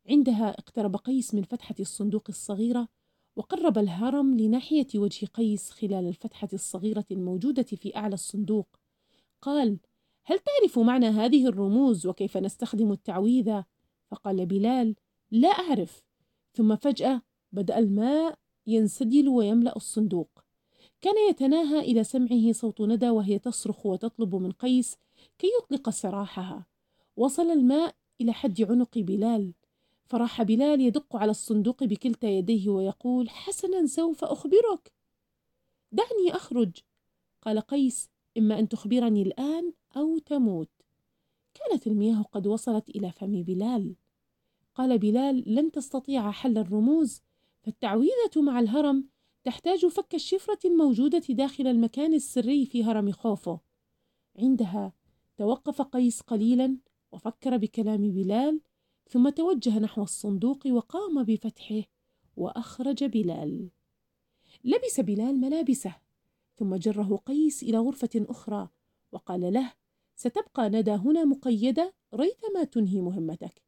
عندها 0.09 0.51
اقترب 0.51 0.97
قيس 0.97 1.35
من 1.35 1.43
فتحة 1.43 1.75
الصندوق 1.81 2.25
الصغيرة 2.29 2.89
وقرب 3.37 3.79
الهرم 3.79 4.37
لناحية 4.37 4.87
وجه 4.95 5.27
قيس 5.27 5.71
خلال 5.71 6.07
الفتحة 6.07 6.49
الصغيرة 6.53 7.05
الموجودة 7.11 7.63
في 7.63 7.97
أعلى 7.97 8.15
الصندوق. 8.15 8.69
قال 9.43 9.79
هل 10.25 10.39
تعرف 10.39 10.79
معنى 10.79 11.07
هذه 11.07 11.47
الرموز 11.47 12.07
وكيف 12.07 12.37
نستخدم 12.37 12.93
التعويذة؟ 12.93 13.65
فقال 14.11 14.47
بلال 14.47 14.95
لا 15.31 15.49
أعرف. 15.49 16.03
ثم 16.55 16.77
فجأة 16.77 17.23
بدأ 17.53 17.79
الماء 17.79 18.39
ينسدل 18.67 19.29
ويملأ 19.29 19.77
الصندوق. 19.77 20.45
كان 21.01 21.15
يتناهى 21.31 21.81
إلى 21.81 22.05
سمعه 22.05 22.53
صوت 22.53 22.81
ندى 22.81 23.11
وهي 23.11 23.39
تصرخ 23.39 23.87
وتطلب 23.87 24.35
من 24.35 24.53
قيس 24.53 24.97
كي 25.39 25.47
يطلق 25.59 25.91
سراحها. 25.91 26.70
وصل 27.17 27.51
الماء 27.51 27.95
إلى 28.21 28.33
حد 28.33 28.63
عنق 28.63 28.99
بلال 28.99 29.53
فراح 30.11 30.43
بلال 30.43 30.81
يدق 30.81 31.17
على 31.17 31.31
الصندوق 31.31 31.85
بكلتا 31.85 32.29
يديه 32.29 32.69
ويقول 32.69 33.31
حسنا 33.31 33.87
سوف 33.87 34.25
أخبرك. 34.25 34.93
دعني 35.93 36.31
أخرج. 36.37 36.71
قال 37.43 37.61
قيس 37.61 38.11
إما 38.39 38.59
أن 38.59 38.69
تخبرني 38.69 39.23
الآن 39.23 39.73
أو 39.97 40.19
تموت. 40.19 40.71
كانت 41.55 41.87
المياه 41.87 42.23
قد 42.23 42.47
وصلت 42.47 42.91
إلى 42.91 43.13
فم 43.13 43.43
بلال. 43.43 43.95
قال 44.75 44.99
بلال 44.99 45.55
لن 45.55 45.71
تستطيع 45.71 46.31
حل 46.31 46.59
الرموز 46.59 47.23
فالتعويذة 47.63 48.43
مع 48.43 48.61
الهرم 48.61 49.09
تحتاج 49.45 49.87
فك 49.87 50.15
الشفرة 50.15 50.59
الموجودة 50.65 51.23
داخل 51.29 51.67
المكان 51.67 52.15
السري 52.15 52.67
في 52.67 52.85
هرم 52.85 53.13
خوفو. 53.13 53.59
عندها 54.39 54.93
توقف 55.37 55.83
قيس 55.83 56.21
قليلا 56.21 56.79
وفكر 57.13 57.57
بكلام 57.57 58.11
بلال 58.11 58.61
ثم 59.09 59.29
توجه 59.29 59.79
نحو 59.79 60.03
الصندوق 60.03 60.67
وقام 60.67 61.23
بفتحه 61.23 61.83
وأخرج 62.37 63.05
بلال. 63.05 63.71
لبس 64.65 65.01
بلال 65.01 65.41
ملابسه 65.41 65.95
ثم 66.57 66.77
جره 66.77 67.17
قيس 67.27 67.63
إلى 67.63 67.79
غرفة 67.79 68.11
أخرى 68.17 68.69
وقال 69.13 69.53
له 69.53 69.73
ستبقى 70.17 70.71
ندى 70.71 70.91
هنا 70.91 71.25
مقيدة 71.25 71.95
ريثما 72.15 72.65
تنهي 72.65 73.01
مهمتك. 73.01 73.63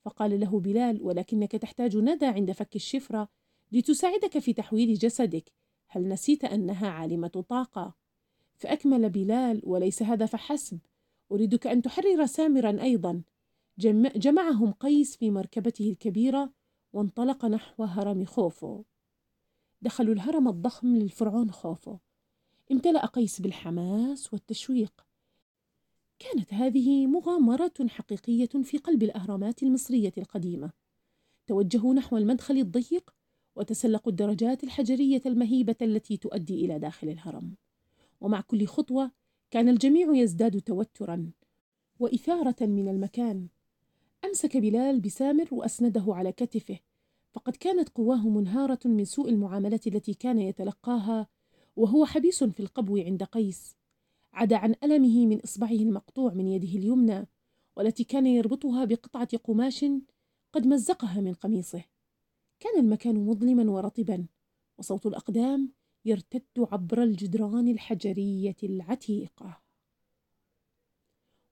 فقال 0.00 0.40
له 0.40 0.60
بلال 0.60 1.02
ولكنك 1.02 1.52
تحتاج 1.52 1.96
ندى 1.96 2.26
عند 2.26 2.52
فك 2.52 2.76
الشفرة 2.76 3.28
لتساعدك 3.72 4.38
في 4.38 4.52
تحويل 4.52 4.94
جسدك. 4.94 5.52
هل 5.88 6.08
نسيت 6.08 6.44
أنها 6.44 6.88
عالمة 6.88 7.28
طاقة؟ 7.28 7.94
فأكمل 8.56 9.10
بلال 9.10 9.60
وليس 9.64 10.02
هذا 10.02 10.26
فحسب 10.26 10.78
أريدك 11.32 11.66
أن 11.66 11.82
تحرر 11.82 12.26
سامرا 12.26 12.82
أيضا. 12.82 13.22
جمعهم 14.16 14.72
قيس 14.72 15.16
في 15.16 15.30
مركبته 15.30 15.90
الكبيرة 15.90 16.52
وانطلق 16.92 17.44
نحو 17.44 17.84
هرم 17.84 18.24
خوفو. 18.24 18.82
دخلوا 19.82 20.14
الهرم 20.14 20.48
الضخم 20.48 20.96
للفرعون 20.96 21.50
خوفو. 21.50 21.96
امتلأ 22.72 23.06
قيس 23.06 23.40
بالحماس 23.40 24.32
والتشويق. 24.32 25.06
كانت 26.18 26.54
هذه 26.54 27.06
مغامرة 27.06 27.88
حقيقية 27.88 28.48
في 28.62 28.78
قلب 28.78 29.02
الأهرامات 29.02 29.62
المصرية 29.62 30.12
القديمة. 30.18 30.70
توجهوا 31.46 31.94
نحو 31.94 32.16
المدخل 32.16 32.58
الضيق 32.58 33.14
وتسلقوا 33.56 34.12
الدرجات 34.12 34.64
الحجرية 34.64 35.22
المهيبة 35.26 35.76
التي 35.82 36.16
تؤدي 36.16 36.64
إلى 36.64 36.78
داخل 36.78 37.08
الهرم. 37.08 37.54
ومع 38.20 38.40
كل 38.40 38.66
خطوة 38.66 39.10
كان 39.54 39.68
الجميع 39.68 40.14
يزداد 40.14 40.60
توترا 40.60 41.30
وإثارة 41.98 42.56
من 42.60 42.88
المكان. 42.88 43.48
أمسك 44.24 44.56
بلال 44.56 45.00
بسامر 45.00 45.48
وأسنده 45.50 46.04
على 46.08 46.32
كتفه 46.32 46.78
فقد 47.32 47.56
كانت 47.56 47.88
قواه 47.88 48.28
منهارة 48.28 48.78
من 48.84 49.04
سوء 49.04 49.28
المعاملة 49.28 49.80
التي 49.86 50.14
كان 50.14 50.38
يتلقاها 50.38 51.26
وهو 51.76 52.04
حبيس 52.04 52.44
في 52.44 52.60
القبو 52.60 52.96
عند 52.96 53.22
قيس. 53.22 53.76
عدا 54.32 54.56
عن 54.56 54.74
ألمه 54.84 55.26
من 55.26 55.40
إصبعه 55.40 55.70
المقطوع 55.70 56.34
من 56.34 56.46
يده 56.46 56.78
اليمنى 56.78 57.28
والتي 57.76 58.04
كان 58.04 58.26
يربطها 58.26 58.84
بقطعة 58.84 59.28
قماش 59.44 59.84
قد 60.52 60.66
مزقها 60.66 61.20
من 61.20 61.34
قميصه. 61.34 61.84
كان 62.60 62.80
المكان 62.80 63.26
مظلما 63.26 63.70
ورطبا 63.70 64.26
وصوت 64.78 65.06
الأقدام 65.06 65.72
يرتد 66.04 66.42
عبر 66.58 67.02
الجدران 67.02 67.68
الحجرية 67.68 68.56
العتيقة. 68.62 69.60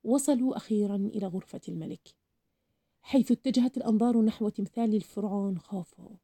وصلوا 0.04 0.56
أخيرا 0.56 0.96
إلى 0.96 1.26
غرفة 1.26 1.60
الملك 1.68 2.14
حيث 3.02 3.32
اتجهت 3.32 3.76
الأنظار 3.76 4.22
نحو 4.22 4.48
تمثال 4.48 4.94
الفرعون 4.94 5.58
خوفو. 5.58 6.16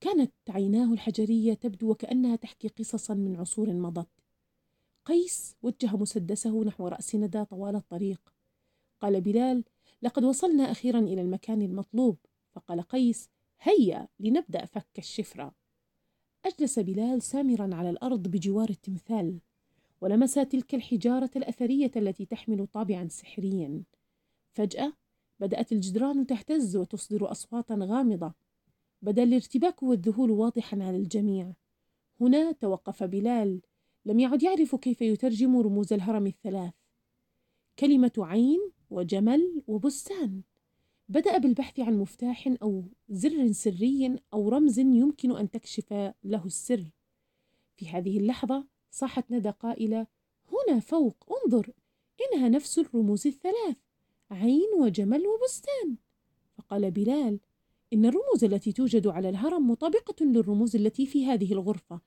كانت 0.00 0.32
عيناه 0.48 0.92
الحجرية 0.92 1.54
تبدو 1.54 1.90
وكأنها 1.90 2.36
تحكي 2.36 2.68
قصصا 2.68 3.14
من 3.14 3.36
عصور 3.36 3.72
مضت. 3.72 4.08
قيس 5.04 5.56
وجه 5.62 5.96
مسدسه 5.96 6.64
نحو 6.64 6.88
رأس 6.88 7.14
ندى 7.14 7.44
طوال 7.44 7.76
الطريق. 7.76 8.20
قال 9.00 9.20
بلال 9.20 9.64
لقد 10.02 10.24
وصلنا 10.24 10.70
أخيرا 10.70 10.98
إلى 10.98 11.20
المكان 11.20 11.62
المطلوب. 11.62 12.16
فقال 12.54 12.82
قيس 12.82 13.28
هيا 13.60 14.08
لنبدأ 14.20 14.64
فك 14.64 14.98
الشفرة. 14.98 15.63
أجلس 16.46 16.78
بلال 16.78 17.22
سامرا 17.22 17.74
على 17.74 17.90
الأرض 17.90 18.28
بجوار 18.28 18.70
التمثال 18.70 19.38
ولمس 20.00 20.34
تلك 20.34 20.74
الحجارة 20.74 21.30
الأثرية 21.36 21.90
التي 21.96 22.24
تحمل 22.24 22.66
طابعا 22.66 23.08
سحريا. 23.08 23.82
فجأة 24.52 24.92
بدأت 25.40 25.72
الجدران 25.72 26.26
تهتز 26.26 26.76
وتصدر 26.76 27.30
أصواتا 27.30 27.74
غامضة. 27.80 28.32
بدأ 29.02 29.22
الارتباك 29.22 29.82
والذهول 29.82 30.30
واضحا 30.30 30.82
على 30.82 30.96
الجميع. 30.96 31.52
هنا 32.20 32.52
توقف 32.52 33.02
بلال. 33.02 33.60
لم 34.06 34.20
يعد 34.20 34.42
يعرف 34.42 34.74
كيف 34.74 35.02
يترجم 35.02 35.56
رموز 35.56 35.92
الهرم 35.92 36.26
الثلاث. 36.26 36.74
كلمة 37.78 38.12
عين 38.18 38.70
وجمل 38.90 39.62
وبستان. 39.66 40.42
بدأ 41.08 41.38
بالبحث 41.38 41.80
عن 41.80 41.98
مفتاح 41.98 42.54
أو 42.62 42.84
زر 43.08 43.52
سري 43.52 44.16
أو 44.32 44.48
رمز 44.48 44.78
يمكن 44.78 45.36
أن 45.36 45.50
تكشف 45.50 45.92
له 46.24 46.46
السر. 46.46 46.84
في 47.76 47.88
هذه 47.88 48.18
اللحظة 48.18 48.66
صاحت 48.90 49.30
ندى 49.30 49.50
قائلة 49.50 50.06
هنا 50.52 50.80
فوق 50.80 51.38
انظر 51.44 51.72
إنها 52.20 52.48
نفس 52.48 52.78
الرموز 52.78 53.26
الثلاث 53.26 53.76
عين 54.30 54.68
وجمل 54.78 55.22
وبستان. 55.26 55.96
فقال 56.58 56.90
بلال 56.90 57.40
إن 57.92 58.04
الرموز 58.04 58.44
التي 58.44 58.72
توجد 58.72 59.06
على 59.06 59.28
الهرم 59.28 59.70
مطابقة 59.70 60.24
للرموز 60.24 60.76
التي 60.76 61.06
في 61.06 61.26
هذه 61.26 61.52
الغرفة. 61.52 62.00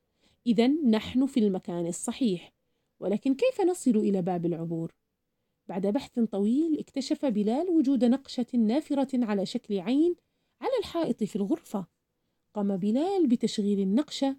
إذا 0.47 0.67
نحن 0.67 1.25
في 1.25 1.39
المكان 1.39 1.87
الصحيح. 1.87 2.53
ولكن 2.99 3.35
كيف 3.35 3.61
نصل 3.61 3.97
إلى 3.97 4.21
باب 4.21 4.45
العبور؟ 4.45 4.95
بعد 5.69 5.87
بحث 5.87 6.19
طويل 6.19 6.79
اكتشف 6.79 7.25
بلال 7.25 7.69
وجود 7.69 8.05
نقشة 8.05 8.45
نافرة 8.53 9.25
على 9.25 9.45
شكل 9.45 9.79
عين 9.79 10.15
على 10.61 10.71
الحائط 10.79 11.23
في 11.23 11.35
الغرفة. 11.35 11.87
قام 12.53 12.77
بلال 12.77 13.27
بتشغيل 13.27 13.79
النقشة 13.79 14.37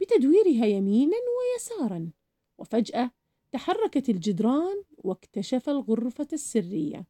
بتدويرها 0.00 0.66
يمينا 0.66 1.16
ويسارا 1.16 2.10
وفجأة 2.58 3.10
تحركت 3.52 4.08
الجدران 4.08 4.82
واكتشف 4.98 5.68
الغرفة 5.68 6.28
السرية. 6.32 7.06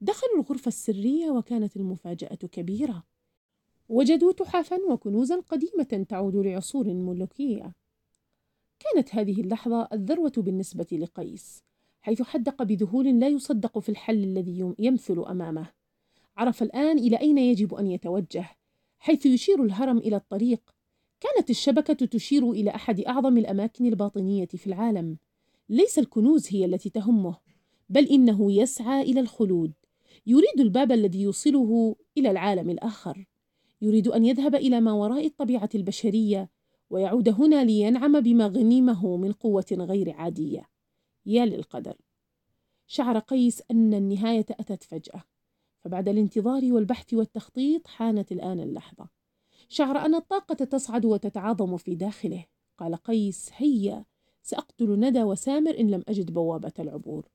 دخلوا 0.00 0.36
الغرفة 0.36 0.68
السرية 0.68 1.30
وكانت 1.30 1.76
المفاجأة 1.76 2.34
كبيرة. 2.34 3.04
وجدوا 3.88 4.32
تحفا 4.32 4.76
وكنوزا 4.90 5.40
قديمة 5.40 6.06
تعود 6.08 6.36
لعصور 6.36 6.88
ملوكية. 6.88 7.74
كانت 8.78 9.14
هذه 9.14 9.40
اللحظة 9.40 9.88
الذروة 9.92 10.32
بالنسبة 10.36 10.86
لقيس. 10.92 11.64
حيث 12.04 12.22
حدق 12.22 12.62
بذهول 12.62 13.20
لا 13.20 13.28
يصدق 13.28 13.78
في 13.78 13.88
الحل 13.88 14.24
الذي 14.24 14.74
يمثل 14.78 15.24
أمامه. 15.28 15.66
عرف 16.36 16.62
الآن 16.62 16.98
إلى 16.98 17.16
أين 17.16 17.38
يجب 17.38 17.74
أن 17.74 17.86
يتوجه. 17.86 18.48
حيث 18.98 19.26
يشير 19.26 19.64
الهرم 19.64 19.98
إلى 19.98 20.16
الطريق 20.16 20.60
كانت 21.20 21.50
الشبكة 21.50 22.06
تشير 22.06 22.50
إلى 22.50 22.70
أحد 22.70 23.00
أعظم 23.00 23.38
الأماكن 23.38 23.86
الباطنية 23.86 24.46
في 24.46 24.66
العالم. 24.66 25.16
ليس 25.68 25.98
الكنوز 25.98 26.48
هي 26.50 26.64
التي 26.64 26.90
تهمه 26.90 27.36
بل 27.88 28.04
إنه 28.04 28.52
يسعى 28.52 29.02
إلى 29.02 29.20
الخلود. 29.20 29.72
يريد 30.26 30.60
الباب 30.60 30.92
الذي 30.92 31.22
يوصله 31.22 31.96
إلى 32.18 32.30
العالم 32.30 32.70
الآخر. 32.70 33.24
يريد 33.82 34.08
أن 34.08 34.24
يذهب 34.24 34.54
إلى 34.54 34.80
ما 34.80 34.92
وراء 34.92 35.26
الطبيعة 35.26 35.70
البشرية 35.74 36.50
ويعود 36.90 37.28
هنا 37.28 37.64
لينعم 37.64 38.20
بما 38.20 38.46
غنمه 38.46 39.16
من 39.16 39.32
قوة 39.32 39.66
غير 39.72 40.10
عادية. 40.10 40.73
يا 41.26 41.46
للقدر. 41.46 41.96
شعر 42.86 43.18
قيس 43.18 43.62
أن 43.70 43.94
النهاية 43.94 44.46
أتت 44.50 44.82
فجأة 44.82 45.24
فبعد 45.80 46.08
الانتظار 46.08 46.72
والبحث 46.72 47.14
والتخطيط 47.14 47.86
حانت 47.86 48.32
الآن 48.32 48.60
اللحظة. 48.60 49.08
شعر 49.68 49.98
أن 49.98 50.14
الطاقة 50.14 50.54
تصعد 50.54 51.04
وتتعاظم 51.04 51.76
في 51.76 51.94
داخله. 51.94 52.44
قال 52.78 52.94
قيس 52.94 53.50
هيا 53.56 54.04
سأقتل 54.42 55.00
ندى 55.00 55.22
وسامر 55.22 55.80
إن 55.80 55.90
لم 55.90 56.04
أجد 56.08 56.30
بوابة 56.32 56.72
العبور. 56.78 57.28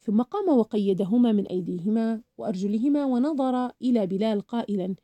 ثم 0.00 0.22
قام 0.22 0.58
وقيدهما 0.58 1.32
من 1.32 1.46
أيديهما 1.46 2.22
وأرجلهما 2.38 3.04
ونظر 3.04 3.70
إلى 3.82 4.06
بلال 4.06 4.40
قائلا 4.40 4.94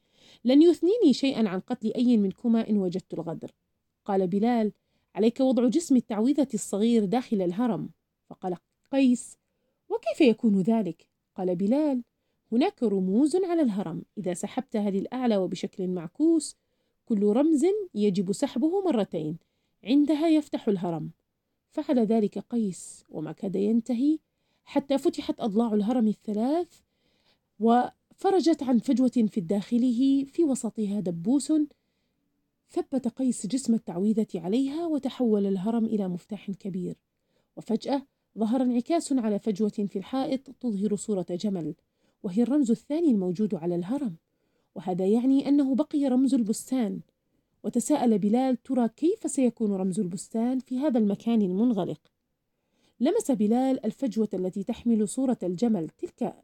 لن 0.45 0.63
يثنيني 0.63 1.13
شيئا 1.13 1.49
عن 1.49 1.61
قتل 1.61 1.93
أي 1.93 2.17
منكما 2.17 2.69
إن 2.71 2.79
وجدت 2.79 3.15
الغدر. 3.15 3.51
قال 4.05 4.27
بلال 4.27 4.73
عليك 5.15 5.41
وضع 5.41 5.69
جسم 5.69 5.97
التعويذة 5.97 6.49
الصغير 6.55 7.05
داخل 7.05 7.43
الهرم. 7.43 7.91
فقال 8.27 8.57
قيس 8.93 9.39
وكيف 9.89 10.21
يكون 10.21 10.61
ذلك؟ 10.61 11.07
قال 11.35 11.57
بلال 11.57 12.03
هناك 12.53 12.83
رموز 12.83 13.37
على 13.37 13.63
الهرم 13.63 14.03
إذا 14.19 14.35
سحبتها 14.35 14.91
للأعلى 14.91 15.37
وبشكل 15.37 15.89
معكوس 15.89 16.57
كل 17.07 17.23
رمز 17.23 17.65
يجب 17.95 18.33
سحبه 18.33 18.81
مرتين 18.81 19.37
عندها 19.85 20.29
يفتح 20.29 20.69
الهرم. 20.69 21.11
فعل 21.71 21.99
ذلك 21.99 22.39
قيس 22.39 23.05
وما 23.09 23.33
كاد 23.33 23.57
ينتهي 23.57 24.19
حتى 24.65 24.99
فتحت 24.99 25.41
أضلاع 25.41 25.75
الهرم 25.75 26.09
الثلاث 26.09 26.81
وفرجت 27.61 28.63
عن 28.63 28.79
فجوة 28.79 29.09
في 29.09 29.41
داخله 29.41 30.25
في 30.25 30.45
وسطها 30.45 31.01
دبوس 31.01 31.53
ثبت 32.71 33.09
قيس 33.09 33.47
جسم 33.47 33.75
التعويذة 33.75 34.27
عليها 34.35 34.87
وتحول 34.87 35.47
الهرم 35.47 35.85
إلى 35.85 36.09
مفتاح 36.09 36.51
كبير. 36.51 36.97
وفجأة 37.57 38.07
ظهر 38.39 38.63
انعكاس 38.63 39.13
على 39.13 39.39
فجوة 39.39 39.69
في 39.69 39.97
الحائط 39.97 40.51
تظهر 40.61 40.97
صورة 40.97 41.27
جمل 41.31 41.75
وهي 42.23 42.43
الرمز 42.43 42.71
الثاني 42.71 43.11
الموجود 43.11 43.55
على 43.55 43.75
الهرم 43.75 44.17
وهذا 44.75 45.07
يعني 45.07 45.49
أنه 45.49 45.75
بقي 45.75 46.07
رمز 46.07 46.35
البستان. 46.35 47.01
وتساءل 47.65 48.19
بلال 48.19 48.63
ترى 48.63 48.89
كيف 48.89 49.31
سيكون 49.31 49.73
رمز 49.73 50.01
البستان 50.01 50.59
في 50.59 50.79
هذا 50.79 50.99
المكان 50.99 51.43
المنغلق؟ 51.43 52.01
لمس 53.01 53.31
بلال 53.31 53.87
الفجوة 53.87 54.29
التي 54.35 54.65
تحمل 54.65 55.09
صورة 55.09 55.39
الجمل 55.43 55.89
تلك. 55.89 56.35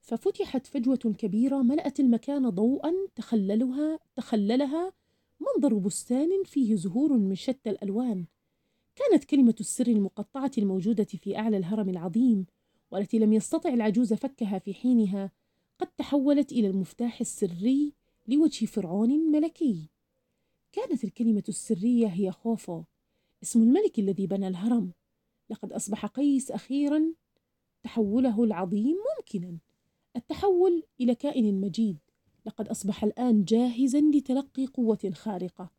ففتحت 0.00 0.66
فجوة 0.66 1.14
كبيرة 1.18 1.56
ملأت 1.62 2.00
المكان 2.00 2.48
ضوءا 2.48 2.92
تخللها 3.14 3.98
تخللها 4.16 4.92
منظر 5.40 5.74
بستان 5.74 6.28
فيه 6.44 6.76
زهور 6.76 7.12
من 7.12 7.34
شتى 7.34 7.70
الألوان. 7.70 8.24
كانت 8.96 9.24
كلمة 9.24 9.54
السر 9.60 9.86
المقطعة 9.86 10.50
الموجودة 10.58 11.04
في 11.04 11.38
أعلى 11.38 11.56
الهرم 11.56 11.88
العظيم 11.88 12.46
والتي 12.90 13.18
لم 13.18 13.32
يستطع 13.32 13.70
العجوز 13.74 14.12
فكها 14.12 14.58
في 14.58 14.74
حينها 14.74 15.30
قد 15.78 15.86
تحولت 15.86 16.52
إلى 16.52 16.66
المفتاح 16.66 17.20
السري 17.20 17.92
لوجه 18.28 18.66
فرعون 18.66 19.10
ملكي. 19.10 19.88
كانت 20.72 21.04
الكلمة 21.04 21.42
السرية 21.48 22.06
هي 22.06 22.30
خوفو 22.30 22.82
اسم 23.42 23.62
الملك 23.62 23.98
الذي 23.98 24.26
بنى 24.26 24.48
الهرم. 24.48 24.92
لقد 25.50 25.72
أصبح 25.72 26.06
قيس 26.06 26.50
أخيرا 26.50 27.12
تحوله 27.82 28.44
العظيم 28.44 28.96
ممكنا. 29.18 29.58
التحول 30.16 30.82
إلى 31.00 31.14
كائن 31.14 31.60
مجيد. 31.60 31.98
لقد 32.46 32.68
أصبح 32.68 33.04
الآن 33.04 33.44
جاهزا 33.44 34.00
لتلقي 34.00 34.66
قوة 34.66 35.10
خارقة. 35.14 35.70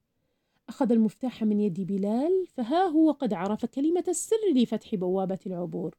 أخذ 0.69 0.91
المفتاح 0.91 1.43
من 1.43 1.60
يد 1.60 1.82
بلال 1.82 2.47
فها 2.47 2.84
هو 2.84 3.12
قد 3.12 3.34
عرف 3.34 3.65
كلمة 3.65 4.04
السر 4.08 4.54
لفتح 4.56 4.95
بوابة 4.95 5.39
العبور. 5.45 5.97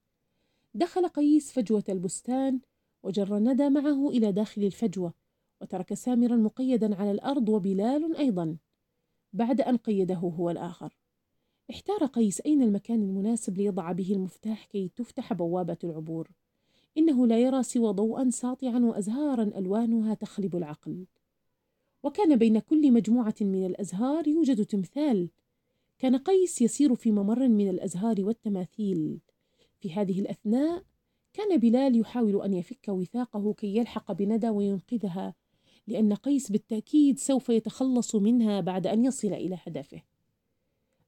دخل 0.74 1.08
قيس 1.08 1.52
فجوة 1.52 1.84
البستان 1.88 2.60
وجر 3.02 3.38
ندى 3.38 3.68
معه 3.68 4.08
إلى 4.08 4.32
داخل 4.32 4.64
الفجوة 4.64 5.14
وترك 5.60 5.94
سامرا 5.94 6.36
مقيدا 6.36 6.94
على 6.94 7.10
الأرض 7.10 7.48
وبلال 7.48 8.16
أيضا 8.16 8.56
بعد 9.32 9.60
أن 9.60 9.76
قيده 9.76 10.14
هو 10.14 10.50
الآخر. 10.50 10.96
احتار 11.70 12.06
قيس 12.06 12.40
أين 12.40 12.62
المكان 12.62 13.02
المناسب 13.02 13.58
ليضع 13.58 13.92
به 13.92 14.12
المفتاح 14.12 14.64
كي 14.66 14.88
تفتح 14.96 15.32
بوابة 15.32 15.78
العبور. 15.84 16.30
إنه 16.98 17.26
لا 17.26 17.38
يرى 17.38 17.62
سوى 17.62 17.92
ضوءا 17.92 18.30
ساطعا 18.30 18.78
وأزهارا 18.78 19.42
ألوانها 19.42 20.14
تخلب 20.14 20.56
العقل. 20.56 21.06
وكان 22.04 22.36
بين 22.36 22.58
كل 22.58 22.92
مجموعة 22.92 23.34
من 23.40 23.66
الأزهار 23.66 24.28
يوجد 24.28 24.64
تمثال. 24.64 25.30
كان 25.98 26.16
قيس 26.16 26.62
يسير 26.62 26.94
في 26.94 27.12
ممر 27.12 27.48
من 27.48 27.70
الأزهار 27.70 28.16
والتماثيل. 28.20 29.20
في 29.80 29.92
هذه 29.92 30.20
الأثناء 30.20 30.84
كان 31.32 31.56
بلال 31.56 32.00
يحاول 32.00 32.42
أن 32.42 32.54
يفك 32.54 32.88
وثاقه 32.88 33.54
كي 33.54 33.76
يلحق 33.76 34.12
بندى 34.12 34.48
وينقذها 34.48 35.34
لأن 35.86 36.14
قيس 36.14 36.52
بالتأكيد 36.52 37.18
سوف 37.18 37.48
يتخلص 37.48 38.14
منها 38.14 38.60
بعد 38.60 38.86
أن 38.86 39.04
يصل 39.04 39.32
إلى 39.32 39.58
هدفه. 39.66 40.02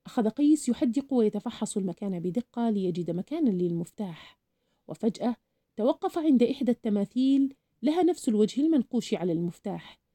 أخذ 0.06 0.28
قيس 0.28 0.68
يحدق 0.68 1.14
ويتفحص 1.14 1.76
المكان 1.76 2.20
بدقة 2.20 2.70
ليجد 2.70 3.10
مكانا 3.10 3.50
للمفتاح. 3.50 4.38
وفجأة 4.88 5.36
توقف 5.76 6.18
عند 6.18 6.42
إحدى 6.42 6.70
التماثيل 6.72 7.54
لها 7.82 8.02
نفس 8.02 8.28
الوجه 8.28 8.60
المنقوش 8.60 9.14
على 9.14 9.32
المفتاح. 9.32 10.05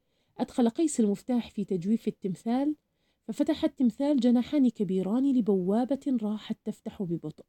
أدخل 0.42 0.70
قيس 0.70 1.00
المفتاح 1.00 1.50
في 1.50 1.66
تجويف 1.66 2.08
التمثال 2.08 2.76
ففتح 3.28 3.64
التمثال 3.64 4.20
جناحان 4.20 4.70
كبيران 4.70 5.38
لبوابة 5.38 6.18
راحت 6.22 6.58
تفتح 6.66 7.04
ببطء 7.04 7.46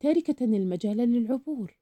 تاركة 0.00 0.44
المجال 0.44 0.96
للعبور. 0.96 1.78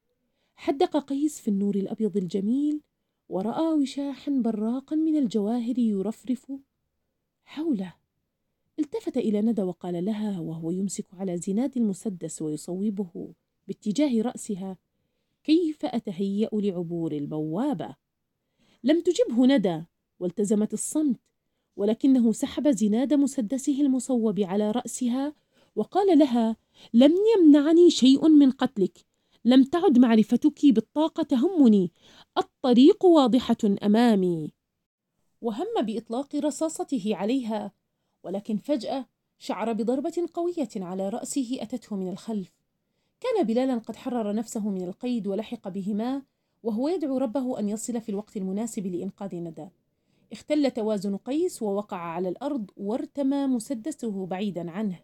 حدق 0.55 0.97
قيس 0.97 1.41
في 1.41 1.49
النور 1.49 1.75
الأبيض 1.75 2.17
الجميل 2.17 2.81
ورأى 3.29 3.73
وشاحا 3.73 4.33
براقا 4.45 4.97
من 4.97 5.17
الجواهر 5.17 5.79
يرفرف 5.79 6.53
حوله. 7.45 7.95
التفت 8.79 9.17
إلى 9.17 9.41
ندى 9.43 9.63
وقال 9.63 10.05
لها 10.05 10.41
وهو 10.41 10.71
يمسك 10.71 11.15
على 11.15 11.37
زناد 11.37 11.77
المسدس 11.77 12.43
ويصوبه 12.43 13.35
باتجاه 13.69 14.23
رأسها 14.23 14.79
كيف 15.45 15.85
أتهيأ 15.85 16.49
لعبور 16.53 17.13
البوابة؟ 17.13 17.97
لم 18.85 19.01
تجبه 19.01 19.47
ندى. 19.47 19.85
والتزمت 20.21 20.73
الصمت 20.73 21.21
ولكنه 21.77 22.33
سحب 22.33 22.71
زناد 22.71 23.15
مسدسه 23.15 23.81
المصوب 23.81 24.41
على 24.41 24.71
رأسها 24.71 25.35
وقال 25.77 26.19
لها 26.19 26.57
لم 26.95 27.15
يمنعني 27.37 27.91
شيء 27.91 28.29
من 28.29 28.51
قتلك 28.51 29.11
لم 29.45 29.65
تعد 29.65 29.99
معرفتك 29.99 30.67
بالطاقة 30.67 31.23
تهمني 31.23 31.93
الطريق 32.39 33.05
واضحة 33.05 33.57
أمامي. 33.83 34.53
وهم 35.41 35.83
بإطلاق 35.83 36.37
رصاصته 36.37 37.17
عليها 37.17 37.73
ولكن 38.25 38.57
فجأة 38.57 39.07
شعر 39.39 39.73
بضربة 39.73 40.29
قوية 40.35 40.69
على 40.77 41.09
رأسه 41.09 41.59
أتته 41.61 41.97
من 41.97 42.09
الخلف. 42.09 42.53
كان 43.21 43.47
بلالا 43.47 43.79
قد 43.79 43.97
حرر 43.97 44.33
نفسه 44.33 44.71
من 44.71 44.83
القيد 44.83 45.27
ولحق 45.27 45.69
بهما 45.69 46.23
وهو 46.63 46.89
يدعو 46.89 47.19
ربه 47.19 47.59
أن 47.59 47.69
يصل 47.69 48.01
في 48.01 48.09
الوقت 48.09 48.37
المناسب 48.37 48.87
لإنقاذ 48.87 49.35
ندى. 49.35 49.69
اختل 50.33 50.71
توازن 50.71 51.17
قيس 51.17 51.63
ووقع 51.63 51.97
على 51.97 52.29
الأرض 52.29 52.71
وارتمى 52.77 53.47
مسدسه 53.47 54.27
بعيدا 54.27 54.71
عنه. 54.71 54.99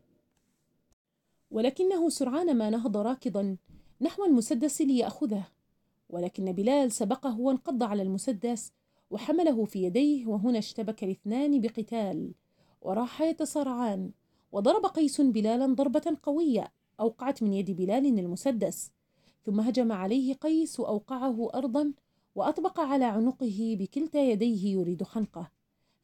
ولكنه 1.50 2.08
سرعان 2.08 2.56
ما 2.56 2.70
نهض 2.70 2.96
راكضا 2.96 3.56
نحو 4.00 4.24
المسدس 4.24 4.82
ليأخذه. 4.82 5.46
ولكن 6.08 6.52
بلال 6.52 6.92
سبقه 6.92 7.40
وانقض 7.40 7.82
على 7.82 8.02
المسدس 8.02 8.72
وحمله 9.10 9.64
في 9.64 9.82
يديه 9.82 10.26
وهنا 10.26 10.58
اشتبك 10.58 11.04
الاثنان 11.04 11.60
بقتال. 11.60 12.34
وراحا 12.82 13.24
يتصارعان. 13.24 14.10
وضرب 14.52 14.86
قيس 14.86 15.20
بلالا 15.20 15.66
ضربة 15.66 16.16
قوية 16.22 16.72
أوقعت 17.00 17.42
من 17.42 17.52
يد 17.52 17.70
بلال 17.70 18.18
المسدس. 18.18 18.92
ثم 19.44 19.60
هجم 19.60 19.92
عليه 19.92 20.34
قيس 20.34 20.80
وأوقعه 20.80 21.48
أرضا 21.54 21.92
وأطبق 22.36 22.80
على 22.80 23.04
عنقه 23.04 23.76
بكلتا 23.80 24.20
يديه 24.20 24.72
يريد 24.72 25.02
خنقه 25.02 25.50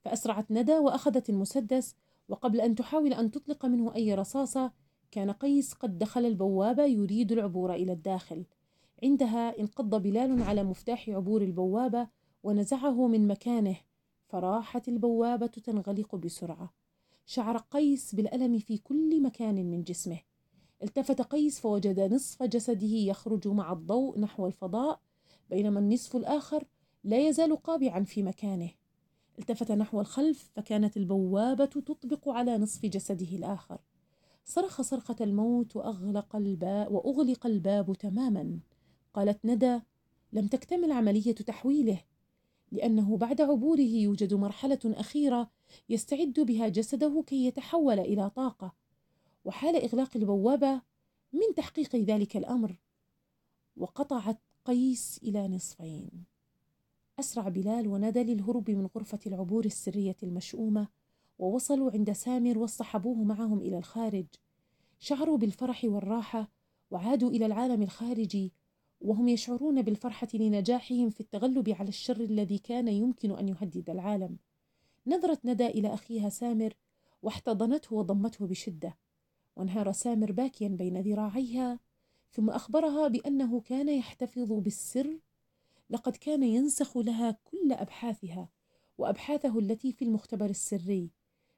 فأسرعت 0.01 0.51
ندى 0.51 0.79
وأخذت 0.79 1.31
المسدس 1.31 1.97
وقبل 2.29 2.61
أن 2.61 2.75
تحاول 2.75 3.13
أن 3.13 3.31
تطلق 3.31 3.67
منه 3.67 3.95
أي 3.95 4.15
رصاصة 4.15 4.73
كان 5.11 5.31
قيس 5.31 5.73
قد 5.73 5.99
دخل 5.99 6.25
البوابة 6.25 6.85
يريد 6.85 7.33
العبور 7.33 7.75
إلى 7.75 7.93
الداخل. 7.93 8.45
عندها 9.03 9.61
انقض 9.61 10.03
بلال 10.03 10.43
على 10.43 10.65
مفتاح 10.65 11.09
عبور 11.09 11.43
البوابة 11.43 12.09
ونزعه 12.43 13.07
من 13.07 13.27
مكانه 13.29 13.77
فراحت 14.29 14.89
البوابة 14.89 15.47
تنغلق 15.47 16.17
بسرعة. 16.17 16.73
شعر 17.27 17.57
قيس 17.57 18.15
بالألم 18.15 18.59
في 18.59 18.79
كل 18.79 19.23
مكان 19.23 19.71
من 19.71 19.83
جسمه. 19.83 20.19
التفت 20.83 21.23
قيس 21.23 21.61
فوجد 21.61 22.01
نصف 22.01 22.43
جسده 22.43 22.87
يخرج 22.87 23.49
مع 23.49 23.73
الضوء 23.73 24.19
نحو 24.19 24.47
الفضاء 24.47 25.01
بينما 25.51 25.81
النصف 25.81 26.17
الآخر 26.17 26.65
لا 27.05 27.29
يزال 27.29 27.57
قابعا 27.57 28.05
في 28.05 28.23
مكانه. 28.23 28.71
التفت 29.39 29.73
نحو 29.73 30.01
الخلف 30.01 30.51
فكانت 30.55 30.97
البوابة 30.97 31.65
تطبق 31.65 32.29
على 32.29 32.59
نصف 32.59 32.87
جسده 32.87 33.37
الآخر. 33.37 33.79
صرخ 34.45 34.83
صرخة 34.83 35.17
الموت 35.21 35.77
وأغلق 35.77 36.37
الباب 36.37 36.93
وأغلق 36.93 37.47
الباب 37.47 37.93
تماما. 37.93 38.59
قالت 39.15 39.45
ندى 39.45 39.81
لم 40.33 40.47
تكتمل 40.47 40.93
عملية 40.93 41.35
تحويله 41.35 42.01
لأنه 42.73 43.17
بعد 43.17 43.41
عبوره 43.41 43.81
يوجد 43.81 44.35
مرحلة 44.35 44.81
أخيرة 44.85 45.51
يستعد 45.89 46.41
بها 46.41 46.69
جسده 46.69 47.25
كي 47.27 47.47
يتحول 47.47 47.99
إلى 47.99 48.31
طاقة. 48.31 48.75
وحال 49.45 49.77
إغلاق 49.77 50.17
البوابة 50.17 50.83
من 51.33 51.55
تحقيق 51.57 51.97
ذلك 51.97 52.37
الأمر 52.37 52.81
وقطعت 53.77 54.39
قيس 54.65 55.21
إلى 55.23 55.49
نصفين. 55.49 56.25
أسرع 57.19 57.49
بلال 57.49 57.89
وندى 57.89 58.23
للهروب 58.23 58.71
من 58.71 58.87
غرفة 58.97 59.19
العبور 59.27 59.65
السرية 59.65 60.17
المشؤومة 60.23 60.89
ووصلوا 61.39 61.91
عند 61.91 62.13
سامر 62.13 62.59
واصطحبوه 62.59 63.25
معهم 63.25 63.59
إلى 63.59 63.79
الخارج. 63.79 64.27
شعروا 64.99 65.39
بالفرح 65.39 65.85
والراحة 65.85 66.51
وعادوا 66.91 67.31
إلى 67.31 67.47
العالم 67.47 67.83
الخارجي 67.83 68.53
وهم 69.01 69.29
يشعرون 69.29 69.83
بالفرحة 69.83 70.29
لنجاحهم 70.35 71.11
في 71.11 71.21
التغلب 71.21 71.69
على 71.69 71.89
الشر 71.89 72.21
الذي 72.21 72.59
كان 72.59 72.89
يمكن 72.89 73.31
أن 73.31 73.49
يهدد 73.49 73.91
العالم. 73.91 74.37
نظرت 75.07 75.45
ندى 75.45 75.67
إلى 75.67 75.95
أخيها 75.95 76.29
سامر 76.29 76.75
واحتضنته 77.23 77.97
وضمته 77.97 78.47
بشدة 78.47 78.99
وانهار 79.57 79.93
سامر 79.93 80.33
باكيا 80.33 80.69
بين 80.69 81.01
ذراعيها 81.01 81.79
ثم 82.33 82.51
أخبرها 82.51 83.09
بأنه 83.09 83.61
كان 83.61 83.89
يحتفظ 83.89 84.53
بالسر 84.53 85.19
لقد 85.91 86.17
كان 86.17 86.43
ينسخ 86.43 86.97
لها 86.97 87.39
كل 87.45 87.73
أبحاثها 87.73 88.49
وأبحاثه 88.99 89.59
التي 89.59 89.93
في 89.93 90.05
المختبر 90.05 90.51
السري 90.51 91.11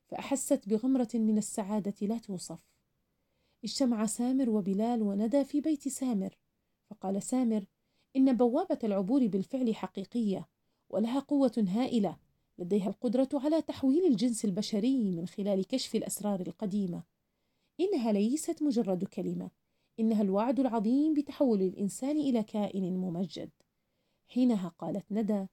فأحست 0.07 0.69
بغمرة 0.69 1.09
من 1.15 1.39
السعادة 1.39 2.07
لا 2.07 2.19
توصف. 2.19 2.61
اجتمع 3.65 4.07
سامر 4.07 4.51
وبلال 4.51 5.03
وندى 5.03 5.45
في 5.45 5.61
بيت 5.61 5.89
سامر 5.89 6.39
فقال 6.91 7.23
سامر 7.23 7.65
إن 8.17 8.37
بوابة 8.37 8.79
العبور 8.85 9.27
بالفعل 9.27 9.75
حقيقية 9.75 10.49
ولها 10.91 11.21
قوة 11.21 11.65
هائلة 11.69 12.17
لديها 12.59 12.89
القدرة 12.89 13.29
على 13.35 13.63
تحويل 13.63 14.07
الجنس 14.07 14.45
البشري 14.45 15.11
من 15.11 15.27
خلال 15.27 15.67
كشف 15.67 15.95
الأسرار 15.95 16.41
القديمة. 16.41 17.03
إنها 17.81 18.13
ليست 18.13 18.63
مجرد 18.63 19.05
كلمة 19.05 19.51
إنها 20.01 20.23
الوعد 20.23 20.61
العظيم 20.61 21.15
بتحول 21.15 21.63
الإنسان 21.63 22.17
إلى 22.17 22.43
كائن 22.43 22.97
ممجد. 22.97 23.51
حينها 24.29 24.69
قالت 24.79 25.05
ندى 25.11 25.47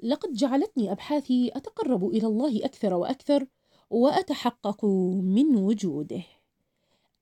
لقد 0.00 0.32
جعلتني 0.32 0.92
أبحاثي 0.92 1.50
أتقرب 1.54 2.08
إلى 2.08 2.26
الله 2.26 2.64
أكثر 2.64 2.94
وأكثر 2.94 3.46
وأتحقق 3.90 4.84
من 5.24 5.56
وجوده. 5.56 6.22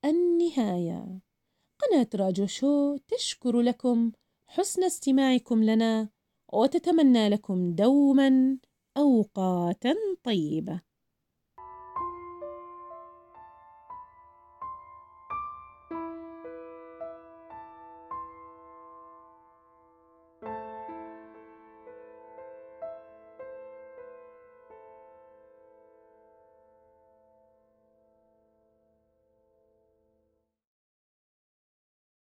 النهاية. 0.05 1.21
قناة 1.79 2.09
راجو 2.15 2.47
شو 2.47 2.97
تشكر 2.97 3.61
لكم 3.61 4.13
حسن 4.47 4.85
استماعكم 4.85 5.65
لنا 5.65 6.09
وتتمنى 6.53 7.29
لكم 7.29 7.75
دوما 7.75 8.59
أوقاتا 8.97 9.95
طيبة. 10.25 10.81